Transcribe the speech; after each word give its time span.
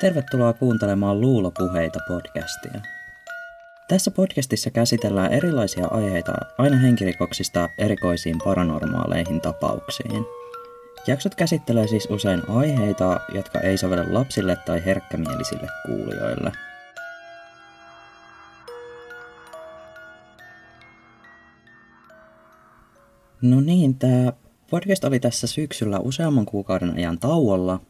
Tervetuloa 0.00 0.52
kuuntelemaan 0.52 1.20
Luulopuheita 1.20 1.98
podcastia. 2.08 2.80
Tässä 3.88 4.10
podcastissa 4.10 4.70
käsitellään 4.70 5.32
erilaisia 5.32 5.86
aiheita 5.86 6.32
aina 6.58 6.76
henkirikoksista 6.76 7.68
erikoisiin 7.78 8.36
paranormaaleihin 8.44 9.40
tapauksiin. 9.40 10.24
Jaksot 11.06 11.34
käsittelee 11.34 11.86
siis 11.86 12.08
usein 12.10 12.42
aiheita, 12.50 13.20
jotka 13.34 13.60
ei 13.60 13.78
sovellu 13.78 14.14
lapsille 14.14 14.56
tai 14.66 14.84
herkkämielisille 14.84 15.68
kuulijoille. 15.86 16.52
No 23.42 23.60
niin, 23.60 23.94
tämä 23.94 24.32
podcast 24.70 25.04
oli 25.04 25.20
tässä 25.20 25.46
syksyllä 25.46 25.98
useamman 25.98 26.46
kuukauden 26.46 26.94
ajan 26.96 27.18
tauolla, 27.18 27.80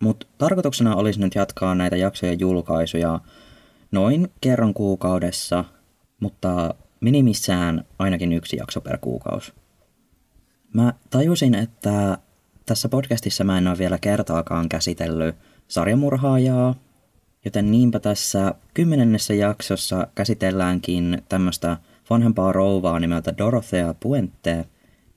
mutta 0.00 0.26
tarkoituksena 0.38 0.96
olisi 0.96 1.20
nyt 1.20 1.34
jatkaa 1.34 1.74
näitä 1.74 1.96
jaksojen 1.96 2.40
julkaisuja 2.40 3.20
noin 3.90 4.32
kerran 4.40 4.74
kuukaudessa, 4.74 5.64
mutta 6.20 6.74
minimissään 7.00 7.84
ainakin 7.98 8.32
yksi 8.32 8.56
jakso 8.56 8.80
per 8.80 8.98
kuukausi. 8.98 9.52
Mä 10.74 10.94
tajusin, 11.10 11.54
että 11.54 12.18
tässä 12.66 12.88
podcastissa 12.88 13.44
mä 13.44 13.58
en 13.58 13.68
ole 13.68 13.78
vielä 13.78 13.98
kertaakaan 13.98 14.68
käsitellyt 14.68 15.36
sarjamurhaajaa, 15.68 16.74
joten 17.44 17.70
niinpä 17.70 18.00
tässä 18.00 18.54
kymmenennessä 18.74 19.34
jaksossa 19.34 20.06
käsitelläänkin 20.14 21.22
tämmöistä 21.28 21.76
vanhempaa 22.10 22.52
rouvaa 22.52 23.00
nimeltä 23.00 23.34
Dorothea 23.38 23.94
Puente, 23.94 24.64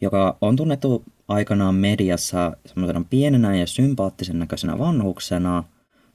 joka 0.01 0.37
on 0.41 0.55
tunnettu 0.55 1.03
aikanaan 1.29 1.75
mediassa 1.75 2.57
semmoisena 2.65 3.05
pienenä 3.09 3.55
ja 3.55 3.67
sympaattisen 3.67 4.39
näköisenä 4.39 4.79
vanhuksena, 4.79 5.63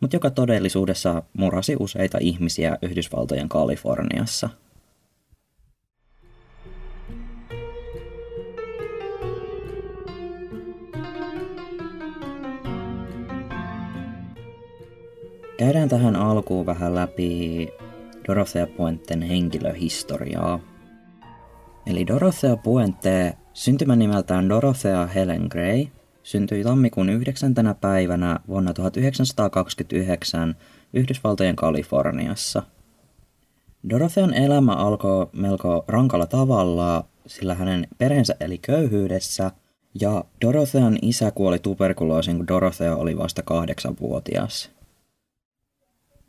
mutta 0.01 0.17
joka 0.17 0.31
todellisuudessa 0.31 1.23
murasi 1.39 1.77
useita 1.81 2.19
ihmisiä 2.21 2.79
Yhdysvaltojen 2.83 3.49
Kaliforniassa. 3.49 4.49
Käydään 15.59 15.89
tähän 15.89 16.17
alkuun 16.17 16.67
vähän 16.67 16.95
läpi 16.95 17.69
Dorothea 18.29 18.67
Puenten 18.67 19.23
henkilöhistoriaa. 19.23 20.61
Eli 21.87 22.07
Dorothea 22.07 22.57
Puente 22.57 23.37
Syntymänimeltään 23.55 24.49
Dorothea 24.49 25.07
Helen 25.07 25.47
Gray 25.51 25.87
syntyi 26.23 26.65
tammikuun 26.65 27.09
9. 27.09 27.55
päivänä 27.81 28.41
vuonna 28.49 28.75
1929 28.75 30.57
Yhdysvaltojen 30.93 31.57
Kaliforniassa. 31.57 32.63
Dorothean 33.91 34.35
elämä 34.35 34.73
alkoi 34.73 35.27
melko 35.33 35.85
rankalla 35.89 36.27
tavalla, 36.27 37.05
sillä 37.27 37.55
hänen 37.55 37.89
perheensä 37.99 38.37
eli 38.41 38.59
köyhyydessä 38.59 39.51
ja 40.01 40.25
Dorothean 40.41 40.99
isä 41.03 41.31
kuoli 41.31 41.59
tuberkuloosiin, 41.59 42.37
kun 42.37 42.49
Dorothea 42.49 42.97
oli 42.97 43.19
vasta 43.19 43.43
kahdeksanvuotias. 43.43 44.71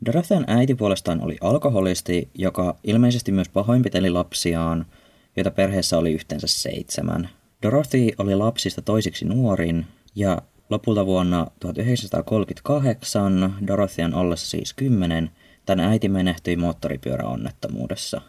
Dorothean 0.06 0.44
äiti 0.46 0.74
puolestaan 0.74 1.20
oli 1.20 1.36
alkoholisti, 1.40 2.30
joka 2.34 2.76
ilmeisesti 2.84 3.32
myös 3.32 3.48
pahoinpiteli 3.48 4.10
lapsiaan– 4.10 4.86
joita 5.36 5.50
perheessä 5.50 5.98
oli 5.98 6.12
yhteensä 6.12 6.46
seitsemän. 6.46 7.28
Dorothy 7.62 8.08
oli 8.18 8.34
lapsista 8.34 8.82
toisiksi 8.82 9.24
nuorin 9.24 9.86
ja 10.14 10.42
lopulta 10.70 11.06
vuonna 11.06 11.46
1938 11.60 13.54
Dorothyan 13.66 14.14
ollessa 14.14 14.50
siis 14.50 14.74
kymmenen, 14.74 15.30
tämän 15.66 15.84
äiti 15.84 16.08
menehtyi 16.08 16.56
moottoripyöräonnettomuudessa. 16.56 18.20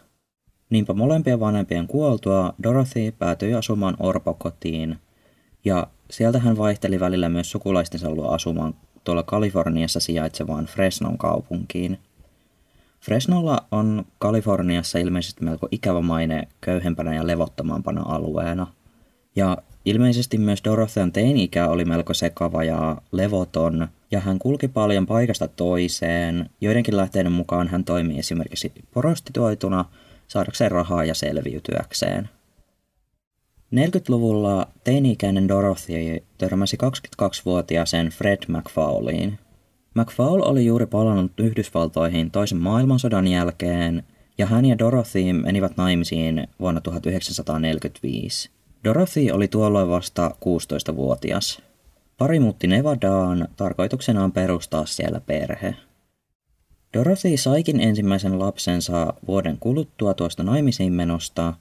Niinpä 0.70 0.92
molempien 0.92 1.40
vanhempien 1.40 1.86
kuoltua 1.86 2.54
Dorothy 2.62 3.12
päätyi 3.18 3.54
asumaan 3.54 3.96
orpokotiin 4.00 4.98
ja 5.64 5.86
sieltä 6.10 6.38
hän 6.38 6.58
vaihteli 6.58 7.00
välillä 7.00 7.28
myös 7.28 7.50
sukulaistensa 7.50 8.10
luo 8.10 8.28
asumaan 8.28 8.74
tuolla 9.04 9.22
Kaliforniassa 9.22 10.00
sijaitsevaan 10.00 10.66
Fresnon 10.66 11.18
kaupunkiin– 11.18 11.98
Fresnolla 13.00 13.66
on 13.70 14.04
Kaliforniassa 14.18 14.98
ilmeisesti 14.98 15.44
melko 15.44 15.68
ikävä 15.70 16.00
maine 16.00 16.48
köyhempänä 16.60 17.14
ja 17.14 17.26
levottomampana 17.26 18.02
alueena. 18.06 18.66
Ja 19.36 19.56
ilmeisesti 19.84 20.38
myös 20.38 20.64
Dorothean 20.64 21.12
teini-ikä 21.12 21.68
oli 21.68 21.84
melko 21.84 22.14
sekava 22.14 22.64
ja 22.64 22.96
levoton, 23.12 23.88
ja 24.10 24.20
hän 24.20 24.38
kulki 24.38 24.68
paljon 24.68 25.06
paikasta 25.06 25.48
toiseen. 25.48 26.50
Joidenkin 26.60 26.96
lähteiden 26.96 27.32
mukaan 27.32 27.68
hän 27.68 27.84
toimi 27.84 28.18
esimerkiksi 28.18 28.72
prostituoituna 28.90 29.84
saadakseen 30.28 30.70
rahaa 30.70 31.04
ja 31.04 31.14
selviytyäkseen. 31.14 32.28
40-luvulla 33.74 34.68
teini-ikäinen 34.84 35.48
Dorothy 35.48 36.24
törmäsi 36.38 36.78
22-vuotiaaseen 37.22 38.08
Fred 38.08 38.38
McFauliin, 38.48 39.38
McFaul 39.98 40.42
oli 40.44 40.66
juuri 40.66 40.86
palannut 40.86 41.32
Yhdysvaltoihin 41.40 42.30
toisen 42.30 42.58
maailmansodan 42.58 43.26
jälkeen, 43.26 44.02
ja 44.38 44.46
hän 44.46 44.64
ja 44.64 44.78
Dorothy 44.78 45.32
menivät 45.32 45.76
naimisiin 45.76 46.48
vuonna 46.60 46.80
1945. 46.80 48.50
Dorothy 48.84 49.30
oli 49.30 49.48
tuolloin 49.48 49.88
vasta 49.88 50.30
16-vuotias. 50.44 51.62
Pari 52.18 52.40
muutti 52.40 52.66
Nevadaan 52.66 53.48
tarkoituksenaan 53.56 54.32
perustaa 54.32 54.86
siellä 54.86 55.20
perhe. 55.20 55.74
Dorothy 56.94 57.36
saikin 57.36 57.80
ensimmäisen 57.80 58.38
lapsensa 58.38 59.14
vuoden 59.26 59.56
kuluttua 59.60 60.14
tuosta 60.14 60.42
naimisiin 60.42 60.92
menosta, 60.92 61.54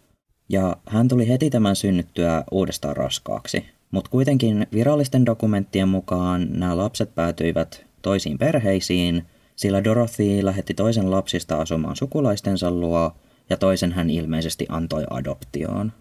ja 0.49 0.77
hän 0.85 1.07
tuli 1.07 1.27
heti 1.27 1.49
tämän 1.49 1.75
synnyttyä 1.75 2.43
uudestaan 2.51 2.97
raskaaksi. 2.97 3.65
Mutta 3.91 4.11
kuitenkin 4.11 4.67
virallisten 4.73 5.25
dokumenttien 5.25 5.89
mukaan 5.89 6.47
nämä 6.51 6.77
lapset 6.77 7.15
päätyivät 7.15 7.86
toisiin 8.01 8.37
perheisiin, 8.37 9.25
sillä 9.55 9.83
Dorothy 9.83 10.45
lähetti 10.45 10.73
toisen 10.73 11.11
lapsista 11.11 11.61
asumaan 11.61 11.95
sukulaistensa 11.95 12.71
luo 12.71 13.15
ja 13.49 13.57
toisen 13.57 13.91
hän 13.91 14.09
ilmeisesti 14.09 14.65
antoi 14.69 15.03
adoptioon. 15.09 15.91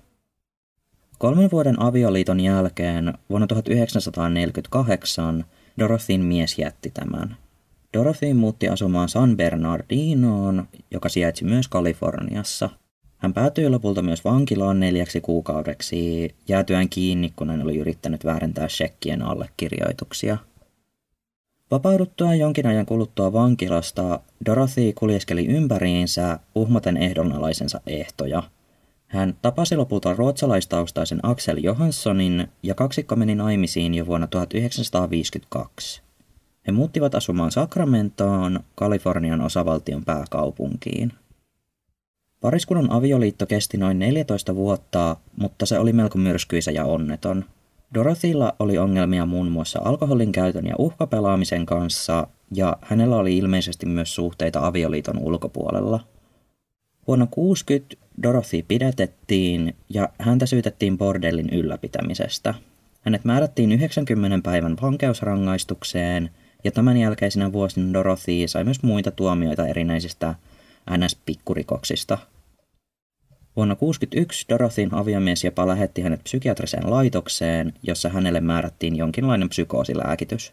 Kolmen 1.19 1.51
vuoden 1.51 1.83
avioliiton 1.83 2.41
jälkeen 2.41 3.15
vuonna 3.31 3.47
1948 3.47 5.45
Dorothyn 5.79 6.21
mies 6.21 6.59
jätti 6.59 6.91
tämän. 6.91 7.37
Dorothy 7.95 8.35
muutti 8.35 8.69
asumaan 8.69 9.09
San 9.09 9.37
Bernardinoon, 9.37 10.69
joka 10.91 11.09
sijaitsi 11.09 11.45
myös 11.45 11.69
Kaliforniassa. 11.69 12.71
Hän 13.17 13.35
päätyi 13.35 13.69
lopulta 13.69 14.03
myös 14.03 14.25
vankilaan 14.25 14.81
neljäksi 14.81 15.21
kuukaudeksi, 15.21 16.35
jäätyään 16.49 16.89
kiinni, 16.89 17.33
kun 17.37 17.51
hän 17.51 17.63
oli 17.63 17.79
yrittänyt 17.79 18.25
väärentää 18.25 18.69
shekkien 18.69 19.23
allekirjoituksia– 19.23 20.39
Vapauduttuaan 21.71 22.39
jonkin 22.39 22.67
ajan 22.67 22.87
kuluttua 22.87 23.33
vankilasta, 23.33 24.21
Dorothy 24.47 24.93
kuljeskeli 24.93 25.47
ympäriinsä 25.47 26.39
uhmaten 26.55 26.97
ehdonalaisensa 26.97 27.81
ehtoja. 27.87 28.43
Hän 29.07 29.37
tapasi 29.43 29.77
lopulta 29.77 30.15
ruotsalaistaustaisen 30.15 31.21
Axel 31.23 31.57
Johanssonin 31.57 32.49
ja 32.63 32.75
kaksikko 32.75 33.17
meni 33.17 33.35
naimisiin 33.35 33.95
jo 33.95 34.07
vuonna 34.07 34.27
1952. 34.27 36.03
He 36.67 36.73
muuttivat 36.73 37.15
asumaan 37.15 37.53
Sacramentoon, 37.53 38.61
Kalifornian 38.75 39.41
osavaltion 39.41 40.05
pääkaupunkiin. 40.05 41.13
Pariskunnan 42.41 42.91
avioliitto 42.91 43.47
kesti 43.47 43.77
noin 43.77 43.99
14 43.99 44.55
vuotta, 44.55 45.17
mutta 45.37 45.67
se 45.67 45.79
oli 45.79 45.93
melko 45.93 46.19
myrskyisä 46.19 46.71
ja 46.71 46.85
onneton– 46.85 47.45
Dorothylla 47.95 48.57
oli 48.59 48.79
ongelmia 48.79 49.27
muun 49.27 49.49
muassa 49.49 49.81
alkoholin 49.85 50.33
käytön 50.33 50.67
ja 50.67 50.75
uhkapelaamisen 50.79 51.67
kanssa, 51.67 52.27
ja 52.55 52.77
hänellä 52.83 53.17
oli 53.17 53.37
ilmeisesti 53.37 53.87
myös 53.87 54.15
suhteita 54.15 54.67
avioliiton 54.67 55.19
ulkopuolella. 55.19 56.01
Vuonna 57.07 57.27
60 57.31 57.97
Dorothy 58.23 58.63
pidätettiin 58.69 59.77
ja 59.89 60.09
häntä 60.19 60.47
syytettiin 60.47 60.99
bordellin 60.99 61.51
ylläpitämisestä. 61.51 62.55
Hänet 63.03 63.25
määrättiin 63.25 63.73
90 63.73 64.51
päivän 64.51 64.77
vankeusrangaistukseen, 64.83 66.31
ja 66.65 66.73
tämän 66.73 66.97
jälkeisenä 66.97 67.53
vuosina 67.53 67.93
Dorothy 67.93 68.49
sai 68.49 68.65
myös 68.65 68.83
muita 68.83 69.11
tuomioita 69.11 69.67
erinäisistä 69.67 70.35
NS-pikkurikoksista– 70.91 72.19
Vuonna 73.57 73.75
1961 73.75 74.47
Dorothyn 74.49 74.95
aviomies 74.95 75.45
jopa 75.45 75.67
lähetti 75.67 76.03
hänet 76.03 76.25
psykiatriseen 76.25 76.91
laitokseen, 76.91 77.73
jossa 77.83 78.09
hänelle 78.09 78.41
määrättiin 78.41 78.97
jonkinlainen 78.97 79.49
psykoosilääkitys. 79.49 80.53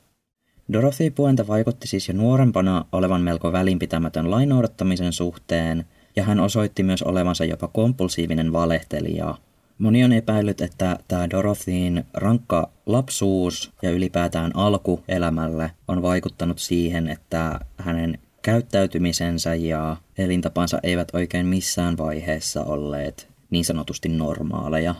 Dorothy 0.73 1.09
Puente 1.09 1.47
vaikutti 1.47 1.87
siis 1.87 2.07
jo 2.07 2.13
nuorempana 2.13 2.85
olevan 2.91 3.21
melko 3.21 3.51
välinpitämätön 3.51 4.31
lainoudattamisen 4.31 5.13
suhteen, 5.13 5.85
ja 6.15 6.23
hän 6.23 6.39
osoitti 6.39 6.83
myös 6.83 7.03
olevansa 7.03 7.45
jopa 7.45 7.67
kompulsiivinen 7.67 8.53
valehtelija. 8.53 9.37
Moni 9.77 10.03
on 10.03 10.13
epäillyt, 10.13 10.61
että 10.61 10.99
tämä 11.07 11.29
Dorothyin 11.29 12.05
rankka 12.13 12.69
lapsuus 12.85 13.71
ja 13.81 13.91
ylipäätään 13.91 14.51
alku 14.55 15.03
elämälle 15.07 15.71
on 15.87 16.01
vaikuttanut 16.01 16.59
siihen, 16.59 17.07
että 17.07 17.59
hänen 17.77 18.19
käyttäytymisensä 18.43 19.55
ja 19.55 19.97
elintapansa 20.17 20.79
eivät 20.83 21.07
oikein 21.13 21.45
missään 21.45 21.97
vaiheessa 21.97 22.63
olleet 22.63 23.27
niin 23.49 23.65
sanotusti 23.65 24.09
normaaleja. 24.09 24.95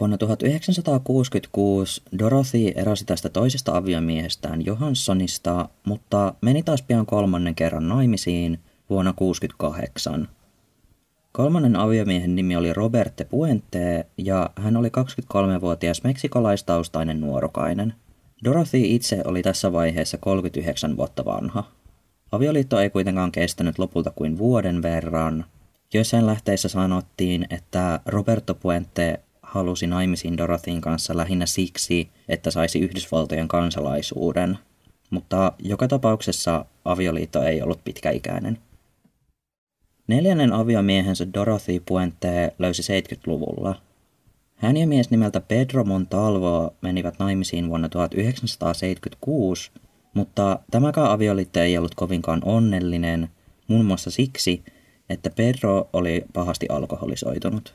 Vuonna 0.00 0.18
1966 0.18 2.02
Dorothy 2.18 2.68
erosi 2.74 3.04
tästä 3.04 3.28
toisesta 3.28 3.76
aviomiehestään 3.76 4.64
Johanssonista, 4.64 5.68
mutta 5.84 6.34
meni 6.40 6.62
taas 6.62 6.82
pian 6.82 7.06
kolmannen 7.06 7.54
kerran 7.54 7.88
naimisiin 7.88 8.60
vuonna 8.90 9.12
1968. 9.12 10.28
Kolmannen 11.32 11.76
aviomiehen 11.76 12.34
nimi 12.34 12.56
oli 12.56 12.72
Roberte 12.72 13.24
Puente 13.24 14.06
ja 14.18 14.50
hän 14.56 14.76
oli 14.76 14.88
23-vuotias 14.88 16.02
meksikolaistaustainen 16.02 17.20
nuorukainen. 17.20 17.94
Dorothy 18.44 18.80
itse 18.84 19.22
oli 19.24 19.42
tässä 19.42 19.72
vaiheessa 19.72 20.18
39 20.18 20.96
vuotta 20.96 21.24
vanha. 21.24 21.64
Avioliitto 22.34 22.80
ei 22.80 22.90
kuitenkaan 22.90 23.32
kestänyt 23.32 23.78
lopulta 23.78 24.10
kuin 24.10 24.38
vuoden 24.38 24.82
verran. 24.82 25.44
Joissain 25.94 26.26
lähteissä 26.26 26.68
sanottiin, 26.68 27.46
että 27.50 28.00
Roberto 28.06 28.54
Puente 28.54 29.20
halusi 29.42 29.86
naimisiin 29.86 30.36
Dorothyin 30.36 30.80
kanssa 30.80 31.16
lähinnä 31.16 31.46
siksi, 31.46 32.08
että 32.28 32.50
saisi 32.50 32.78
Yhdysvaltojen 32.78 33.48
kansalaisuuden, 33.48 34.58
mutta 35.10 35.52
joka 35.58 35.88
tapauksessa 35.88 36.64
avioliitto 36.84 37.42
ei 37.42 37.62
ollut 37.62 37.84
pitkäikäinen. 37.84 38.58
Neljännen 40.06 40.52
aviomiehensä 40.52 41.26
Dorothy 41.34 41.82
Puente 41.86 42.54
löysi 42.58 42.82
70-luvulla. 42.82 43.80
Hän 44.56 44.76
ja 44.76 44.86
mies 44.86 45.10
nimeltä 45.10 45.40
Pedro 45.40 45.84
Montalvo 45.84 46.74
menivät 46.80 47.18
naimisiin 47.18 47.68
vuonna 47.68 47.88
1976, 47.88 49.70
mutta 50.14 50.58
tämäkään 50.70 51.10
avioliitto 51.10 51.60
ei 51.60 51.78
ollut 51.78 51.94
kovinkaan 51.94 52.40
onnellinen, 52.44 53.28
muun 53.68 53.84
muassa 53.84 54.10
siksi, 54.10 54.64
että 55.08 55.30
Pedro 55.30 55.88
oli 55.92 56.24
pahasti 56.32 56.66
alkoholisoitunut. 56.68 57.74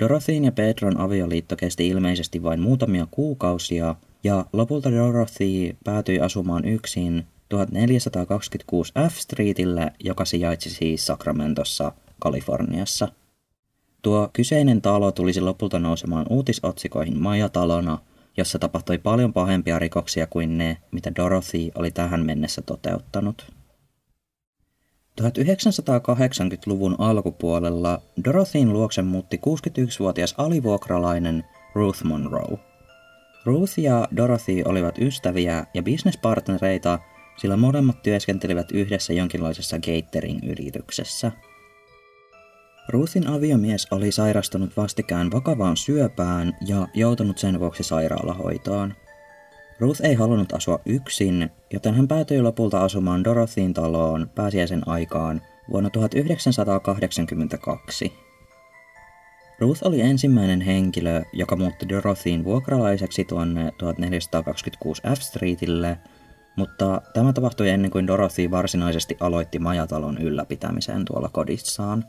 Dorothyin 0.00 0.44
ja 0.44 0.52
Pedron 0.52 1.00
avioliitto 1.00 1.56
kesti 1.56 1.88
ilmeisesti 1.88 2.42
vain 2.42 2.60
muutamia 2.60 3.06
kuukausia, 3.10 3.94
ja 4.24 4.46
lopulta 4.52 4.92
Dorothy 4.92 5.76
päätyi 5.84 6.20
asumaan 6.20 6.64
yksin 6.64 7.26
1426 7.48 8.92
F 9.10 9.16
Streetillä, 9.16 9.90
joka 10.04 10.24
sijaitsi 10.24 10.70
siis 10.70 11.06
Sacramentossa, 11.06 11.92
Kaliforniassa. 12.18 13.08
Tuo 14.02 14.30
kyseinen 14.32 14.82
talo 14.82 15.12
tulisi 15.12 15.40
lopulta 15.40 15.78
nousemaan 15.78 16.26
uutisotsikoihin 16.30 17.18
majatalona, 17.22 17.98
jossa 18.36 18.58
tapahtui 18.58 18.98
paljon 18.98 19.32
pahempia 19.32 19.78
rikoksia 19.78 20.26
kuin 20.26 20.58
ne, 20.58 20.76
mitä 20.90 21.12
Dorothy 21.16 21.70
oli 21.74 21.90
tähän 21.90 22.26
mennessä 22.26 22.62
toteuttanut. 22.62 23.52
1980-luvun 25.20 26.96
alkupuolella 26.98 28.02
Dorothyin 28.24 28.72
luokse 28.72 29.02
muutti 29.02 29.36
61-vuotias 29.36 30.34
alivuokralainen 30.38 31.44
Ruth 31.74 32.04
Monroe. 32.04 32.58
Ruth 33.44 33.78
ja 33.78 34.08
Dorothy 34.16 34.62
olivat 34.64 34.98
ystäviä 34.98 35.66
ja 35.74 35.82
bisnespartnereita, 35.82 36.98
sillä 37.36 37.56
molemmat 37.56 38.02
työskentelivät 38.02 38.72
yhdessä 38.72 39.12
jonkinlaisessa 39.12 39.78
catering-yrityksessä. 39.78 41.32
Ruthin 42.90 43.26
aviomies 43.26 43.86
oli 43.90 44.12
sairastunut 44.12 44.76
vastikään 44.76 45.30
vakavaan 45.30 45.76
syöpään 45.76 46.56
ja 46.66 46.88
joutunut 46.94 47.38
sen 47.38 47.60
vuoksi 47.60 47.82
sairaalahoitoon. 47.82 48.94
Ruth 49.78 50.04
ei 50.04 50.14
halunnut 50.14 50.52
asua 50.52 50.80
yksin, 50.86 51.50
joten 51.72 51.94
hän 51.94 52.08
päätyi 52.08 52.42
lopulta 52.42 52.84
asumaan 52.84 53.24
Dorothyin 53.24 53.74
taloon 53.74 54.30
pääsiäisen 54.34 54.88
aikaan 54.88 55.42
vuonna 55.70 55.90
1982. 55.90 58.12
Ruth 59.58 59.86
oli 59.86 60.00
ensimmäinen 60.00 60.60
henkilö, 60.60 61.22
joka 61.32 61.56
muutti 61.56 61.88
Dorothyin 61.88 62.44
vuokralaiseksi 62.44 63.24
tuonne 63.24 63.72
1426 63.78 65.02
F 65.16 65.20
Streetille, 65.20 65.98
mutta 66.56 67.02
tämä 67.14 67.32
tapahtui 67.32 67.68
ennen 67.68 67.90
kuin 67.90 68.06
Dorothy 68.06 68.50
varsinaisesti 68.50 69.16
aloitti 69.20 69.58
majatalon 69.58 70.18
ylläpitämiseen 70.18 71.04
tuolla 71.04 71.28
kodissaan. 71.28 72.04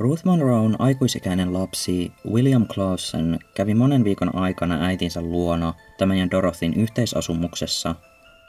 Ruth 0.00 0.24
Monroen 0.24 0.76
aikuisikäinen 0.78 1.52
lapsi 1.52 2.12
William 2.30 2.66
Clausen 2.66 3.38
kävi 3.54 3.74
monen 3.74 4.04
viikon 4.04 4.34
aikana 4.34 4.84
äitinsä 4.84 5.22
luona 5.22 5.74
tämän 5.98 6.18
ja 6.18 6.30
Dorothyn 6.30 6.74
yhteisasumuksessa, 6.74 7.94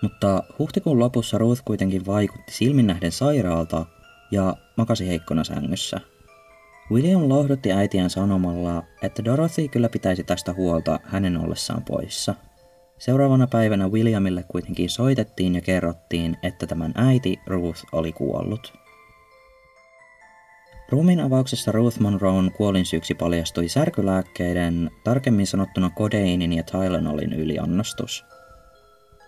mutta 0.01 0.43
huhtikuun 0.59 0.99
lopussa 0.99 1.37
Ruth 1.37 1.61
kuitenkin 1.65 2.05
vaikutti 2.05 2.51
silminnähden 2.51 3.11
sairaalta 3.11 3.85
ja 4.31 4.55
makasi 4.77 5.07
heikkona 5.07 5.43
sängyssä. 5.43 5.99
William 6.91 7.29
lohdutti 7.29 7.71
äitiään 7.71 8.09
sanomalla, 8.09 8.83
että 9.01 9.25
Dorothy 9.25 9.67
kyllä 9.67 9.89
pitäisi 9.89 10.23
tästä 10.23 10.53
huolta 10.53 10.99
hänen 11.03 11.37
ollessaan 11.37 11.83
poissa. 11.83 12.35
Seuraavana 12.97 13.47
päivänä 13.47 13.87
Williamille 13.87 14.43
kuitenkin 14.47 14.89
soitettiin 14.89 15.55
ja 15.55 15.61
kerrottiin, 15.61 16.37
että 16.43 16.67
tämän 16.67 16.91
äiti 16.95 17.39
Ruth 17.47 17.83
oli 17.91 18.11
kuollut. 18.11 18.80
Ruumiin 20.91 21.19
avauksessa 21.19 21.71
Ruth 21.71 21.99
Monroen 21.99 22.51
kuolinsyyksi 22.51 23.13
paljastui 23.13 23.69
särkylääkkeiden, 23.69 24.91
tarkemmin 25.03 25.47
sanottuna 25.47 25.89
kodeinin 25.89 26.53
ja 26.53 26.63
Tylenolin 26.63 27.33
yliannostus. 27.33 28.25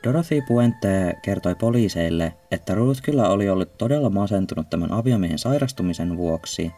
Dorothy 0.03 0.41
Puente 0.47 1.13
kertoi 1.21 1.55
poliiseille, 1.55 2.33
että 2.51 2.75
Ruth 2.75 3.01
kyllä 3.01 3.29
oli 3.29 3.49
ollut 3.49 3.77
todella 3.77 4.09
masentunut 4.09 4.69
tämän 4.69 4.91
aviomiehen 4.91 5.39
sairastumisen 5.39 6.17
vuoksi, 6.17 6.71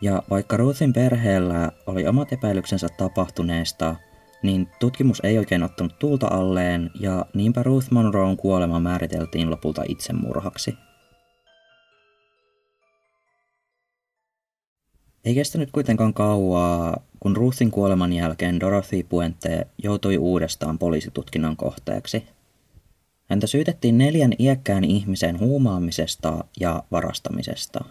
ja 0.00 0.22
vaikka 0.30 0.56
Ruthin 0.56 0.92
perheellä 0.92 1.72
oli 1.86 2.06
omat 2.06 2.32
epäilyksensä 2.32 2.88
tapahtuneesta, 2.96 3.96
niin 4.42 4.68
tutkimus 4.80 5.20
ei 5.24 5.38
oikein 5.38 5.62
ottanut 5.62 5.98
tuulta 5.98 6.28
alleen, 6.28 6.90
ja 7.00 7.26
niinpä 7.34 7.62
Ruth 7.62 7.90
Monroen 7.90 8.36
kuolema 8.36 8.80
määriteltiin 8.80 9.50
lopulta 9.50 9.82
itsemurhaksi. 9.88 10.74
Ei 15.24 15.34
kestänyt 15.34 15.70
kuitenkaan 15.70 16.14
kauaa, 16.14 17.00
kun 17.20 17.36
Ruthin 17.36 17.70
kuoleman 17.70 18.12
jälkeen 18.12 18.60
Dorothy 18.60 19.02
Puente 19.02 19.66
joutui 19.82 20.18
uudestaan 20.18 20.78
poliisitutkinnan 20.78 21.56
kohteeksi. 21.56 22.24
Häntä 23.30 23.46
syytettiin 23.46 23.98
neljän 23.98 24.32
iäkkään 24.38 24.84
ihmisen 24.84 25.40
huumaamisesta 25.40 26.44
ja 26.60 26.82
varastamisesta. 26.90 27.84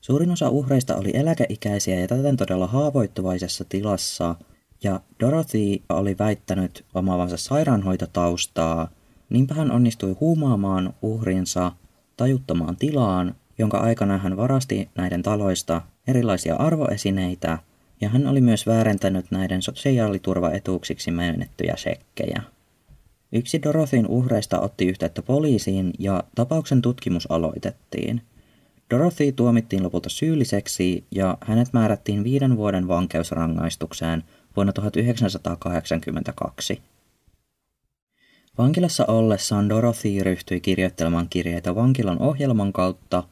Suurin 0.00 0.30
osa 0.30 0.48
uhreista 0.48 0.96
oli 0.96 1.10
eläkeikäisiä 1.14 2.00
ja 2.00 2.08
täten 2.08 2.36
todella 2.36 2.66
haavoittuvaisessa 2.66 3.64
tilassa, 3.68 4.34
ja 4.82 5.00
Dorothy 5.20 5.82
oli 5.88 6.18
väittänyt 6.18 6.84
omaavansa 6.94 7.36
sairaanhoitotaustaa, 7.36 8.88
niinpä 9.30 9.54
hän 9.54 9.70
onnistui 9.70 10.16
huumaamaan 10.20 10.94
uhrinsa 11.02 11.72
tajuttomaan 12.16 12.76
tilaan 12.76 13.34
jonka 13.58 13.78
aikana 13.78 14.18
hän 14.18 14.36
varasti 14.36 14.88
näiden 14.94 15.22
taloista 15.22 15.82
erilaisia 16.06 16.56
arvoesineitä 16.56 17.58
ja 18.00 18.08
hän 18.08 18.26
oli 18.26 18.40
myös 18.40 18.66
väärentänyt 18.66 19.26
näiden 19.30 19.62
sosiaaliturvaetuuksiksi 19.62 21.10
myönnettyjä 21.10 21.74
sekkejä. 21.76 22.42
Yksi 23.32 23.62
Dorothyn 23.62 24.06
uhreista 24.06 24.60
otti 24.60 24.86
yhteyttä 24.86 25.22
poliisiin 25.22 25.92
ja 25.98 26.24
tapauksen 26.34 26.82
tutkimus 26.82 27.30
aloitettiin. 27.30 28.22
Dorothy 28.90 29.32
tuomittiin 29.32 29.82
lopulta 29.82 30.08
syylliseksi 30.08 31.04
ja 31.10 31.38
hänet 31.40 31.72
määrättiin 31.72 32.24
viiden 32.24 32.56
vuoden 32.56 32.88
vankeusrangaistukseen 32.88 34.24
vuonna 34.56 34.72
1982. 34.72 36.82
Vankilassa 38.58 39.06
ollessaan 39.06 39.68
Dorothy 39.68 40.22
ryhtyi 40.22 40.60
kirjoittelemaan 40.60 41.26
kirjeitä 41.30 41.74
vankilan 41.74 42.18
ohjelman 42.18 42.72
kautta 42.72 43.24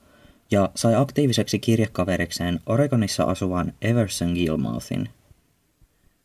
ja 0.51 0.71
sai 0.75 0.95
aktiiviseksi 0.95 1.59
kirjekaverikseen 1.59 2.61
Oregonissa 2.67 3.25
asuvan 3.25 3.73
Everson 3.83 4.33
Gilmouthin. 4.33 5.09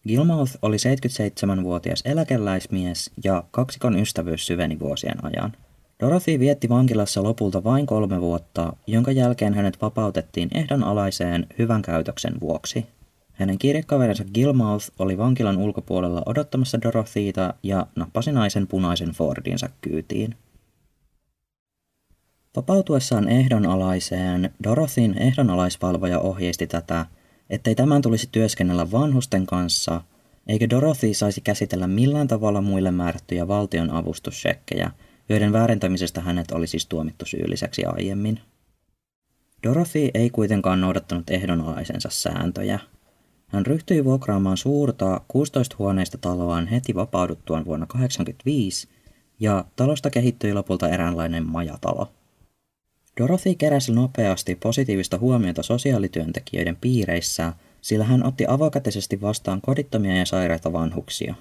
Gilmouth 0.08 0.58
oli 0.62 0.77
77-vuotias 0.77 2.01
eläkeläismies 2.05 3.12
ja 3.24 3.44
kaksikon 3.51 4.00
ystävyys 4.00 4.48
syveni 4.48 4.79
vuosien 4.79 5.25
ajan. 5.25 5.53
Dorothy 6.00 6.39
vietti 6.39 6.70
vankilassa 6.70 7.24
lopulta 7.24 7.63
vain 7.63 7.86
kolme 7.86 8.22
vuotta, 8.22 8.74
jonka 8.88 9.12
jälkeen 9.12 9.53
hänet 9.53 9.82
vapautettiin 9.82 10.50
ehdonalaiseen 10.53 11.48
hyvän 11.60 11.82
käytöksen 11.82 12.39
vuoksi. 12.41 12.86
Hänen 13.34 13.58
kirjekaverinsa 13.58 14.24
Gilmouth 14.34 14.91
oli 15.00 15.17
vankilan 15.17 15.58
ulkopuolella 15.58 16.24
odottamassa 16.25 16.82
Dorothyta 16.82 17.53
ja 17.63 17.88
nappasi 17.96 18.32
naisen 18.32 18.67
punaisen 18.67 19.10
Fordinsa 19.10 19.70
kyytiin. 19.82 20.36
Vapautuessaan 22.55 23.29
ehdonalaiseen, 23.29 24.53
Dorothyn 24.63 25.17
ehdonalaisvalvoja 25.17 26.19
ohjeisti 26.19 26.67
tätä, 26.67 27.05
ettei 27.50 27.75
tämän 27.75 28.01
tulisi 28.01 28.29
työskennellä 28.31 28.91
vanhusten 28.91 29.45
kanssa, 29.45 30.01
eikä 30.47 30.69
Dorothy 30.69 31.13
saisi 31.13 31.41
käsitellä 31.41 31.88
millään 31.88 32.27
tavalla 32.27 32.62
muille 32.62 32.91
määrättyjä 32.91 33.47
valtion 33.47 33.89
avustussekkejä, 33.89 34.91
joiden 35.29 35.53
väärentämisestä 35.53 36.21
hänet 36.21 36.51
oli 36.51 36.67
siis 36.67 36.85
tuomittu 36.85 37.25
syylliseksi 37.25 37.85
aiemmin. 37.85 38.39
Dorothy 39.63 40.09
ei 40.13 40.29
kuitenkaan 40.29 40.81
noudattanut 40.81 41.29
ehdonalaisensa 41.29 42.09
sääntöjä. 42.12 42.79
Hän 43.47 43.65
ryhtyi 43.65 44.05
vuokraamaan 44.05 44.57
suurta 44.57 45.21
16-huoneista 45.33 46.17
taloaan 46.17 46.67
heti 46.67 46.95
vapauduttuaan 46.95 47.65
vuonna 47.65 47.85
1985, 47.85 48.88
ja 49.39 49.65
talosta 49.75 50.09
kehittyi 50.09 50.53
lopulta 50.53 50.89
eräänlainen 50.89 51.45
majatalo. 51.45 52.12
Dorothy 53.19 53.55
keräsi 53.55 53.91
nopeasti 53.91 54.55
positiivista 54.55 55.17
huomiota 55.17 55.63
sosiaalityöntekijöiden 55.63 56.75
piireissä, 56.75 57.53
sillä 57.81 58.05
hän 58.05 58.25
otti 58.25 58.45
avokätisesti 58.48 59.22
vastaan 59.22 59.62
kodittomia 59.62 60.17
ja 60.17 60.25
sairaita 60.25 60.74
vanhuksia. 60.74 61.36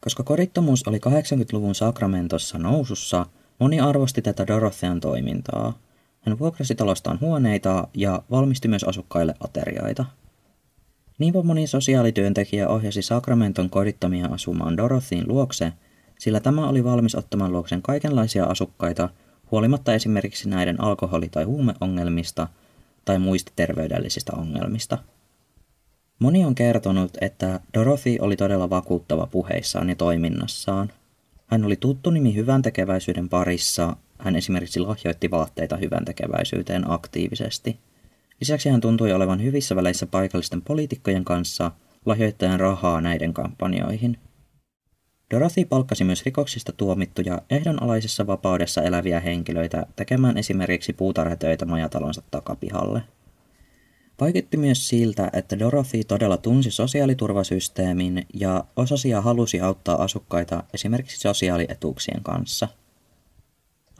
Koska 0.00 0.22
kodittomuus 0.22 0.88
oli 0.88 0.98
80-luvun 0.98 1.74
Sacramentossa 1.74 2.58
nousussa, 2.58 3.26
moni 3.58 3.80
arvosti 3.80 4.22
tätä 4.22 4.46
Dorothean 4.46 5.00
toimintaa. 5.00 5.78
Hän 6.20 6.38
vuokrasi 6.38 6.74
talostaan 6.74 7.20
huoneita 7.20 7.88
ja 7.94 8.22
valmisti 8.30 8.68
myös 8.68 8.84
asukkaille 8.84 9.34
ateriaita. 9.40 10.04
Niinpä 11.18 11.42
moni 11.42 11.66
sosiaalityöntekijä 11.66 12.68
ohjasi 12.68 13.02
Sacramenton 13.02 13.70
kodittomia 13.70 14.26
asumaan 14.26 14.76
Dorothyin 14.76 15.28
luokse, 15.28 15.72
sillä 16.18 16.40
tämä 16.40 16.68
oli 16.68 16.84
valmis 16.84 17.14
ottamaan 17.14 17.52
luoksen 17.52 17.82
kaikenlaisia 17.82 18.44
asukkaita– 18.44 19.08
huolimatta 19.54 19.94
esimerkiksi 19.94 20.48
näiden 20.48 20.80
alkoholi- 20.80 21.28
tai 21.28 21.44
huumeongelmista 21.44 22.48
tai 23.04 23.18
muista 23.18 23.52
terveydellisistä 23.56 24.32
ongelmista. 24.36 24.98
Moni 26.18 26.44
on 26.44 26.54
kertonut, 26.54 27.10
että 27.20 27.60
Dorothy 27.74 28.16
oli 28.20 28.36
todella 28.36 28.70
vakuuttava 28.70 29.26
puheissaan 29.26 29.88
ja 29.88 29.94
toiminnassaan. 29.94 30.92
Hän 31.46 31.64
oli 31.64 31.76
tuttu 31.76 32.10
nimi 32.10 32.34
hyvän 32.34 32.62
tekeväisyyden 32.62 33.28
parissa, 33.28 33.96
hän 34.18 34.36
esimerkiksi 34.36 34.80
lahjoitti 34.80 35.30
vaatteita 35.30 35.76
hyvän 35.76 36.04
tekeväisyyteen 36.04 36.90
aktiivisesti. 36.90 37.78
Lisäksi 38.40 38.68
hän 38.68 38.80
tuntui 38.80 39.12
olevan 39.12 39.42
hyvissä 39.42 39.76
väleissä 39.76 40.06
paikallisten 40.06 40.62
poliitikkojen 40.62 41.24
kanssa 41.24 41.70
lahjoittajan 42.06 42.60
rahaa 42.60 43.00
näiden 43.00 43.34
kampanjoihin– 43.34 44.18
Dorothy 45.30 45.64
palkkasi 45.64 46.04
myös 46.04 46.24
rikoksista 46.24 46.72
tuomittuja 46.72 47.42
ehdonalaisessa 47.50 48.26
vapaudessa 48.26 48.82
eläviä 48.82 49.20
henkilöitä 49.20 49.86
tekemään 49.96 50.38
esimerkiksi 50.38 50.92
puutarhatöitä 50.92 51.64
majatalonsa 51.64 52.22
takapihalle. 52.30 53.02
Vaikutti 54.20 54.56
myös 54.56 54.88
siltä, 54.88 55.30
että 55.32 55.58
Dorothy 55.58 56.04
todella 56.04 56.36
tunsi 56.36 56.70
sosiaaliturvasysteemin 56.70 58.26
ja 58.34 58.64
osasi 58.76 59.08
ja 59.08 59.20
halusi 59.20 59.60
auttaa 59.60 60.02
asukkaita 60.02 60.64
esimerkiksi 60.74 61.18
sosiaalietuuksien 61.18 62.22
kanssa. 62.22 62.68